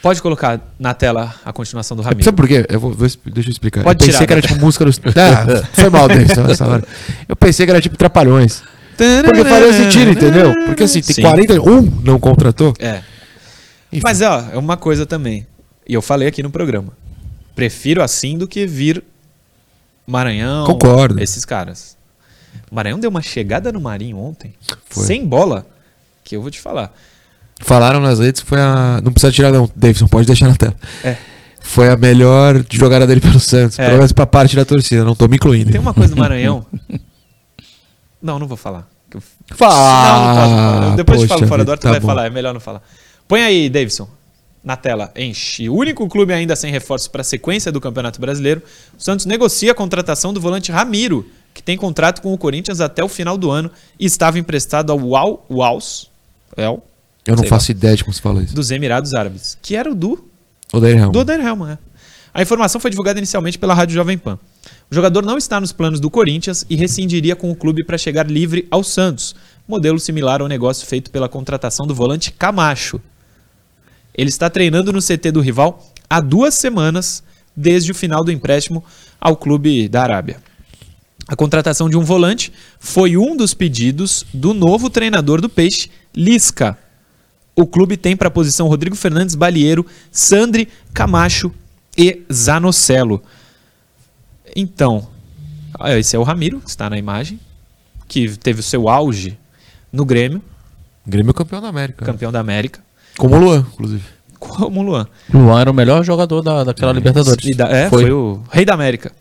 [0.00, 2.22] Pode colocar na tela a continuação do Ramiro.
[2.22, 2.64] Sabe por quê?
[2.68, 3.82] Eu vou, vou deixa eu explicar.
[3.82, 5.00] Pode eu pensei tirar, que era tipo música dos...
[5.16, 6.84] ah, foi mal, Davidson, essa hora.
[7.28, 8.62] Eu pensei que era tipo Trapalhões.
[9.24, 10.52] Porque faria sentido, entendeu?
[10.66, 11.22] Porque assim, tem Sim.
[11.22, 12.74] 41 não contratou.
[12.78, 13.00] É.
[13.92, 14.02] Enfim.
[14.02, 15.46] Mas ó, é uma coisa também.
[15.86, 16.92] E eu falei aqui no programa.
[17.54, 19.02] Prefiro assim do que vir
[20.06, 20.66] Maranhão.
[20.66, 21.20] Concordo.
[21.20, 21.96] Esses caras.
[22.70, 24.54] O Maranhão deu uma chegada no Marinho ontem.
[24.88, 25.04] Foi.
[25.04, 25.66] Sem bola.
[26.24, 26.92] Que eu vou te falar.
[27.60, 29.00] Falaram nas redes que foi a.
[29.02, 30.74] Não precisa tirar, não, Davidson, pode deixar na tela.
[31.02, 31.16] É.
[31.60, 33.78] Foi a melhor jogada dele pelo Santos.
[33.78, 33.86] É.
[33.86, 35.70] Pelo menos pra parte da torcida, não tô me incluindo.
[35.72, 36.64] Tem uma coisa do Maranhão.
[38.22, 38.88] não, não vou falar.
[39.56, 40.12] Fala!
[40.12, 40.96] não, não posso falar.
[40.96, 42.06] Depois eu te Poxa falo fora do ar, tu tá vai bom.
[42.06, 42.26] falar.
[42.26, 42.82] É melhor não falar.
[43.28, 44.08] Põe aí, Davidson.
[44.64, 45.68] Na tela, enche.
[45.68, 48.62] O único clube ainda sem reforços para a sequência do Campeonato Brasileiro,
[48.98, 51.24] o Santos negocia a contratação do volante Ramiro,
[51.54, 54.98] que tem contrato com o Corinthians até o final do ano e estava emprestado ao
[54.98, 56.10] Uau, Uaus,
[56.56, 56.82] El,
[57.26, 58.54] Eu não faço ideia de como se fala isso.
[58.54, 60.28] dos Emirados Árabes, que era o do
[60.72, 61.12] O Dair Helm.
[61.12, 61.78] do Oder Helman, é.
[62.34, 64.38] A informação foi divulgada inicialmente pela Rádio Jovem Pan.
[64.90, 68.30] O jogador não está nos planos do Corinthians e rescindiria com o clube para chegar
[68.30, 69.34] livre ao Santos,
[69.66, 73.00] modelo similar ao negócio feito pela contratação do volante Camacho.
[74.18, 77.22] Ele está treinando no CT do rival há duas semanas,
[77.56, 78.84] desde o final do empréstimo
[79.20, 80.42] ao clube da Arábia.
[81.28, 86.76] A contratação de um volante foi um dos pedidos do novo treinador do Peixe, Lisca.
[87.54, 91.52] O clube tem para a posição Rodrigo Fernandes Balieiro, Sandri Camacho
[91.96, 93.22] e Zanocelo.
[94.56, 95.08] Então,
[95.78, 97.38] ah, esse é o Ramiro, que está na imagem,
[98.08, 99.38] que teve o seu auge
[99.92, 100.42] no Grêmio,
[101.06, 102.04] Grêmio campeão da América.
[102.04, 102.82] campeão da América,
[103.18, 104.02] Como o Luan, inclusive.
[104.38, 105.06] como o Luan.
[105.34, 107.44] Luan era o melhor jogador da, daquela Libertadores.
[107.44, 108.10] E da- é, foi.
[108.10, 109.12] o rei da América,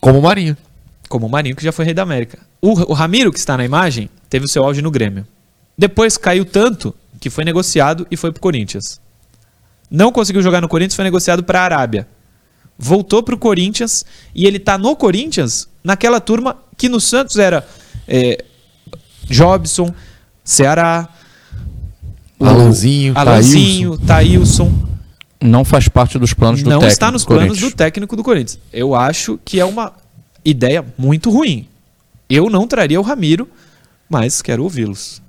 [0.00, 0.56] Como o Marinho.
[1.08, 2.38] como o Marinho, que já foi rei da América.
[2.60, 5.26] O, o Ramiro, que está na imagem, teve o seu auge no Grêmio.
[5.78, 9.00] Depois caiu tanto que foi negociado e foi pro Corinthians.
[9.90, 12.06] Não conseguiu jogar no Corinthians, foi negociado para a Arábia.
[12.78, 14.04] Voltou pro Corinthians
[14.34, 17.66] e ele tá no Corinthians naquela turma que no Santos era
[18.06, 18.44] é,
[19.24, 19.94] Jobson,
[20.44, 21.08] Ceará,
[22.40, 24.72] Alanzinho, Alanzinho, Thailson.
[25.40, 26.92] Não faz parte dos planos do Não técnico.
[26.92, 28.58] está nos planos do técnico do Corinthians.
[28.72, 29.92] Eu acho que é uma
[30.44, 31.66] ideia muito ruim.
[32.28, 33.48] Eu não traria o Ramiro,
[34.08, 35.22] mas quero ouvi-los.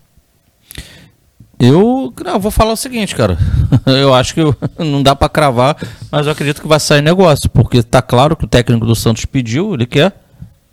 [1.60, 3.38] Eu, não, eu vou falar o seguinte, cara.
[3.86, 5.76] Eu acho que eu- não dá pra cravar,
[6.12, 9.26] mas eu acredito que vai sair negócio, porque tá claro que o técnico do Santos
[9.26, 10.14] pediu, ele quer.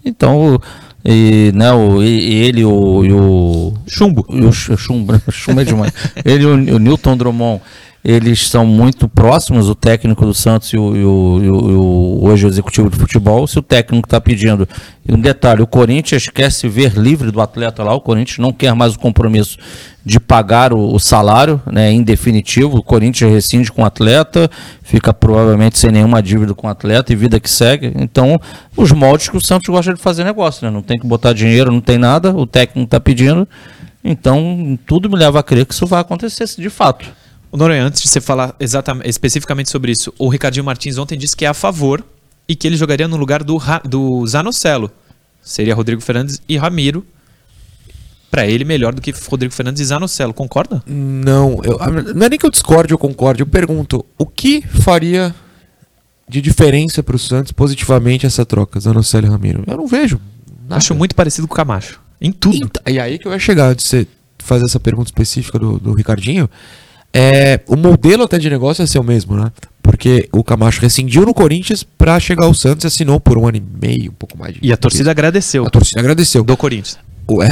[0.05, 0.61] Então,
[1.05, 4.27] e, né, o, e, ele o, e o Chumbo.
[4.31, 5.21] e o Ch- Chumbo, né?
[5.31, 5.93] Chumbo é demais.
[6.25, 7.61] ele e o, o Newton Drummond
[8.05, 12.45] eles são muito próximos, o técnico do Santos e o, e o, e o, hoje
[12.45, 13.47] o executivo de futebol.
[13.47, 14.69] Se o técnico está pedindo,
[15.09, 18.53] e um detalhe, o Corinthians quer se ver livre do atleta lá, o Corinthians não
[18.53, 19.57] quer mais o compromisso
[20.05, 24.51] de pagar o, o salário, né, em definitivo, o Corinthians rescinde com o atleta,
[24.83, 27.91] fica provavelmente sem nenhuma dívida com o atleta e vida que segue.
[27.97, 28.39] Então,
[28.77, 30.71] os moldes que o Santos gosta de fazer negócio, né?
[30.71, 33.49] não tem que botar dinheiro, não tem nada, o técnico está pedindo.
[34.05, 37.24] Então, tudo me leva a crer que isso vai acontecer de fato.
[37.57, 41.45] Noronha, antes de você falar exatamente, especificamente sobre isso, o Ricardinho Martins ontem disse que
[41.45, 42.05] é a favor
[42.49, 44.91] e que ele jogaria no lugar do, do Zanocelo.
[45.43, 47.05] Seria Rodrigo Fernandes e Ramiro.
[48.31, 50.35] Para ele, melhor do que Rodrigo Fernandes e Zanocelo.
[50.35, 50.83] Concorda?
[50.87, 51.79] Não, eu,
[52.15, 53.43] não é nem que eu discorde ou concorde.
[53.43, 55.33] Eu pergunto, o que faria
[56.29, 59.63] de diferença para o Santos positivamente essa troca, Zanocelo e Ramiro?
[59.67, 60.21] Eu não vejo.
[60.63, 60.77] Nada.
[60.77, 62.01] Acho muito parecido com o Camacho.
[62.21, 62.69] Em tudo.
[62.87, 64.07] E, e aí que eu ia chegar, antes de você
[64.39, 66.51] fazer essa pergunta específica do, do Ricardinho.
[67.17, 69.53] É, o modelo até de negócio é ser o mesmo, né?
[69.81, 73.59] Porque o Camacho rescindiu no Corinthians para chegar ao Santos e assinou por um ano
[73.59, 75.65] e meio, um pouco mais de E a torcida agradeceu.
[75.65, 76.43] A torcida agradeceu.
[76.43, 76.99] Do Corinthians.
[77.31, 77.49] Ué.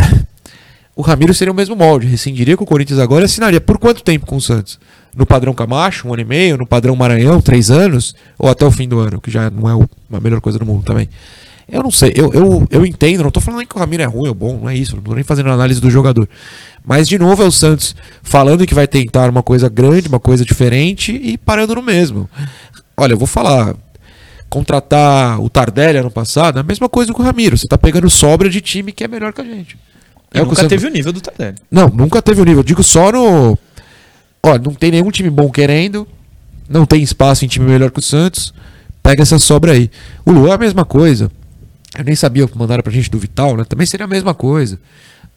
[0.97, 3.61] O Ramiro seria o mesmo molde, rescindiria com o Corinthians agora e assinaria.
[3.61, 4.79] Por quanto tempo com o Santos?
[5.15, 8.71] No padrão Camacho, um ano e meio, no padrão Maranhão, três anos, ou até o
[8.71, 9.87] fim do ano, que já não é
[10.17, 11.09] a melhor coisa do mundo também.
[11.69, 14.07] Eu não sei, eu, eu, eu entendo, não tô falando nem que o Ramiro é
[14.07, 16.29] ruim ou bom, não é isso, não tô nem fazendo análise do jogador.
[16.85, 20.45] Mas, de novo, é o Santos falando que vai tentar uma coisa grande, uma coisa
[20.45, 22.29] diferente e parando no mesmo.
[22.97, 23.75] Olha, eu vou falar.
[24.51, 27.57] Contratar o Tardelli ano passado, é a mesma coisa com o Ramiro.
[27.57, 29.79] Você tá pegando sobra de time que é melhor que a gente.
[30.35, 31.57] É nunca teve o nível do Tardelli.
[31.71, 32.61] Não, nunca teve o nível.
[32.61, 33.59] Eu digo só no.
[34.43, 36.07] Ó, não tem nenhum time bom querendo.
[36.69, 38.53] Não tem espaço em time melhor que o Santos.
[39.03, 39.91] Pega essa sobra aí.
[40.27, 41.31] O Luan é a mesma coisa.
[41.97, 43.65] Eu nem sabia o que mandaram pra gente do Vital, né?
[43.65, 44.79] Também seria a mesma coisa.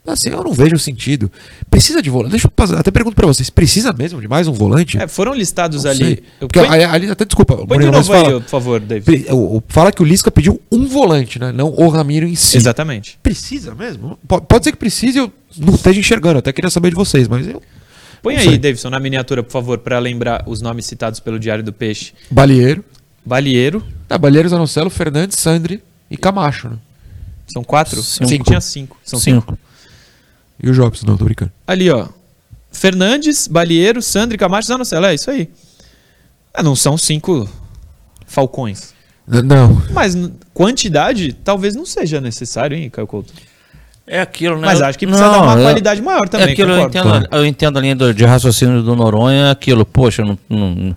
[0.07, 1.31] Assim, eu não vejo sentido.
[1.69, 2.31] Precisa de volante.
[2.31, 4.97] Deixa eu passar, até pergunto pra vocês: precisa mesmo de mais um volante?
[5.01, 6.23] É, foram listados não ali.
[6.39, 6.83] Porque Põe...
[6.83, 7.65] ali, até desculpa.
[7.65, 9.25] Põe de novo fala, aí, por favor, David.
[9.67, 11.51] Fala que o Lisca pediu um volante, né?
[11.51, 12.55] Não o Ramiro em si.
[12.55, 13.17] Exatamente.
[13.23, 14.17] Precisa mesmo?
[14.27, 16.37] Pode ser que precise, eu não esteja enxergando.
[16.37, 17.61] Até queria saber de vocês, mas eu.
[18.21, 21.73] Põe aí, Davidson, na miniatura, por favor, para lembrar os nomes citados pelo Diário do
[21.73, 22.13] Peixe.
[22.29, 22.83] Balieiro.
[23.25, 23.83] Balieiro.
[24.07, 25.81] Tá, Balieiro, Zanocelo, Fernandes, Sandri
[26.15, 26.77] e Camacho, né?
[27.47, 28.01] São quatro?
[28.01, 28.27] Cinco.
[28.27, 28.45] Cinco.
[28.45, 28.97] Tinha cinco.
[29.03, 29.51] São cinco.
[29.51, 29.59] cinco.
[30.61, 31.51] E o Jobson, não, tô brincando.
[31.67, 32.07] Ali, ó.
[32.71, 35.05] Fernandes, Balieiro, Sandri, Camacho Zanocelo.
[35.05, 35.49] É isso aí.
[36.53, 37.47] Ah, não são cinco
[38.25, 38.93] falcões.
[39.27, 39.81] Não.
[39.91, 40.15] Mas
[40.53, 43.33] quantidade talvez não seja necessário, hein, Caio Couto?
[44.07, 44.67] É aquilo, né?
[44.67, 46.49] Mas acho que precisa não, dar uma é, qualidade maior também.
[46.49, 47.27] É aquilo, eu entendo, claro.
[47.31, 50.95] eu entendo a linha de raciocínio do Noronha, é aquilo, poxa, não, não,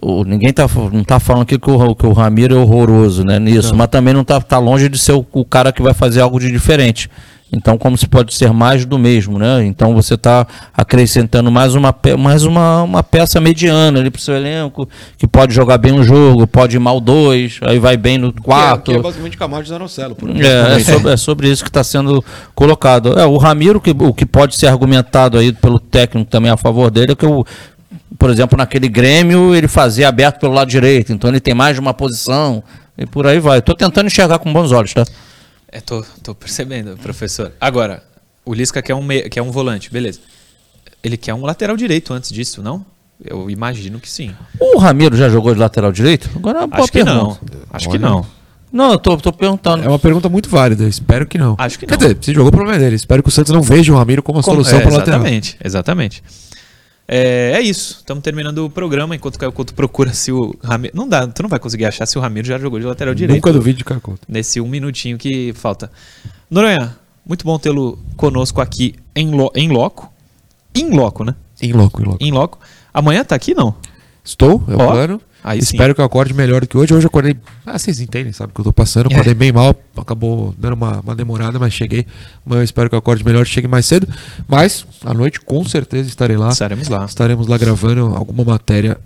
[0.00, 3.38] o, ninguém tá, não tá falando aqui que o, que o Ramiro é horroroso, né,
[3.38, 3.78] nisso, não.
[3.78, 6.38] mas também não tá, tá longe de ser o, o cara que vai fazer algo
[6.38, 7.10] de diferente.
[7.54, 9.62] Então, como se pode ser mais do mesmo, né?
[9.66, 14.34] Então você está acrescentando mais uma, mais uma, uma peça mediana ali para o seu
[14.34, 14.88] elenco,
[15.18, 18.84] que pode jogar bem um jogo, pode ir mal dois, aí vai bem no quarto.
[18.84, 20.16] Que é, que é basicamente Camargo Zanocelo.
[20.34, 22.24] É, é sobre, é sobre isso que está sendo
[22.54, 23.18] colocado.
[23.18, 26.90] É, o Ramiro, que, o que pode ser argumentado aí pelo técnico também a favor
[26.90, 27.44] dele, é que o
[28.18, 31.80] por exemplo, naquele Grêmio, ele fazia aberto pelo lado direito, então ele tem mais de
[31.80, 32.62] uma posição
[32.96, 33.58] e por aí vai.
[33.58, 35.04] Estou tentando enxergar com bons olhos, tá?
[35.68, 37.52] É, tô, tô percebendo, professor.
[37.60, 38.02] Agora,
[38.44, 39.28] o Lisca quer um, me...
[39.28, 40.20] quer um volante, beleza.
[41.02, 42.84] Ele quer um lateral direito antes disso, não?
[43.24, 44.34] Eu imagino que sim.
[44.60, 46.28] O Ramiro já jogou de lateral direito?
[46.34, 47.40] Agora é uma boa Acho pergunta.
[47.44, 47.62] que não.
[47.72, 47.98] Acho Olha.
[47.98, 48.26] que não.
[48.72, 49.84] Não, eu tô, tô perguntando.
[49.84, 50.84] É uma pergunta muito válida.
[50.84, 51.54] Espero que não.
[51.58, 51.98] Acho que Quer não.
[51.98, 52.96] dizer, se jogou o problema dele.
[52.96, 54.96] Espero que o Santos não veja o Ramiro como a como, solução é, para o
[54.96, 55.20] lateral.
[55.20, 56.22] Exatamente, exatamente.
[57.06, 57.96] É, é isso.
[57.98, 60.96] Estamos terminando o programa enquanto o Caio Couto procura se o Ramiro.
[60.96, 63.36] Não dá, tu não vai conseguir achar se o Ramiro já jogou de lateral direito.
[63.36, 64.22] Nunca duvido de Caio Couto.
[64.28, 65.90] Nesse um minutinho que falta.
[66.50, 66.96] Noronha,
[67.26, 70.12] muito bom tê-lo conosco aqui em, lo, em loco.
[70.74, 71.34] Em loco, né?
[71.60, 72.18] Em loco, em loco.
[72.20, 72.58] Em loco.
[72.92, 73.74] Amanhã tá aqui, não?
[74.24, 75.20] Estou, é o plano.
[75.44, 75.94] Aí Espero sim.
[75.96, 76.94] que eu acorde melhor do que hoje.
[76.94, 77.36] Hoje eu acordei.
[77.66, 79.06] Ah, vocês entendem, sabe o que eu tô passando.
[79.06, 79.34] Eu acordei é.
[79.34, 82.06] bem mal, acabou dando uma, uma demorada, mas cheguei.
[82.44, 84.06] Mas eu espero que eu acorde melhor, chegue mais cedo.
[84.46, 86.50] Mas à noite com certeza estarei lá.
[86.50, 87.04] Estaremos lá.
[87.04, 88.98] Estaremos lá gravando alguma matéria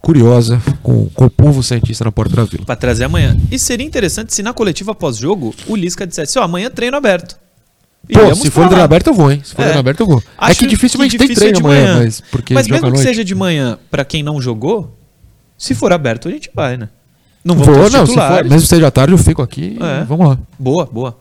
[0.00, 2.64] curiosa com, com o povo cientista na porta da vila.
[2.66, 3.36] Para trazer amanhã.
[3.50, 7.38] E seria interessante se na coletiva pós-jogo o Lisca dissesse: Ó, oh, amanhã treino aberto.
[8.12, 9.40] Pô, se for treino aberto eu vou, hein?
[9.44, 9.64] Se for é.
[9.64, 10.22] treino aberto eu vou.
[10.36, 13.24] Acho é que dificilmente que tem treino amanhã, manhã, mas porque Mas mesmo que seja
[13.24, 14.96] de manhã, para quem não jogou,
[15.56, 16.88] se for aberto, a gente vai, né?
[17.44, 18.06] Não vou, não.
[18.06, 19.78] Se for, mesmo seja tarde, eu fico aqui.
[19.80, 20.04] É.
[20.04, 20.38] Vamos lá.
[20.58, 21.18] Boa, boa.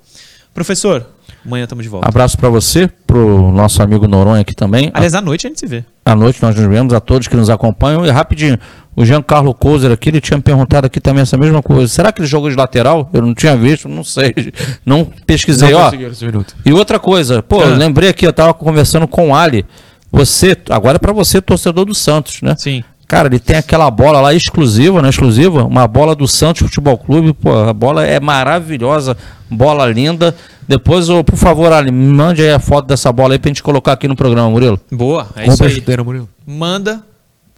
[0.54, 1.06] Professor,
[1.46, 2.08] amanhã estamos de volta.
[2.08, 4.92] Abraço para você, pro nosso amigo Noronha aqui também.
[4.94, 5.86] Aliás, à noite a gente se vê.
[6.06, 8.06] À noite nós nos vemos, a todos que nos acompanham.
[8.06, 8.58] E rapidinho,
[9.00, 11.88] o Giancarlo Couser aqui, ele tinha me perguntado aqui também essa mesma coisa.
[11.88, 13.10] Será que ele jogou de lateral?
[13.14, 14.34] Eu não tinha visto, não sei.
[14.86, 15.92] Não pesquisei, não ó.
[16.66, 17.68] E outra coisa, pô, é.
[17.68, 19.66] lembrei aqui, eu tava conversando com o Ali
[20.12, 22.56] Você, agora é pra você, torcedor do Santos, né?
[22.58, 22.84] Sim.
[23.08, 25.08] Cara, ele tem aquela bola lá exclusiva, né?
[25.08, 27.32] Exclusiva, uma bola do Santos Futebol Clube.
[27.32, 29.16] Pô, a bola é maravilhosa,
[29.50, 30.36] bola linda.
[30.68, 33.64] Depois, ô, por favor, Ali, me mande aí a foto dessa bola aí pra gente
[33.64, 34.78] colocar aqui no programa, Murilo.
[34.92, 35.72] Boa, é Compra isso aí.
[35.72, 36.28] chuteira, Murilo.
[36.46, 37.02] Manda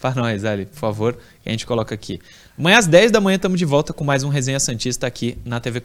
[0.01, 2.19] para nós, Ali, por favor, que a gente coloca aqui.
[2.57, 5.59] Amanhã às 10 da manhã estamos de volta com mais um Resenha Santista aqui na
[5.59, 5.83] TV.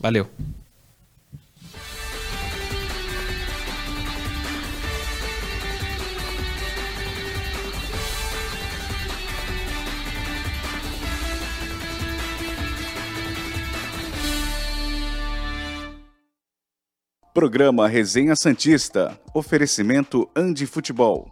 [0.00, 0.28] Valeu.
[17.36, 19.20] Programa Resenha Santista.
[19.34, 21.30] Oferecimento Andi Futebol.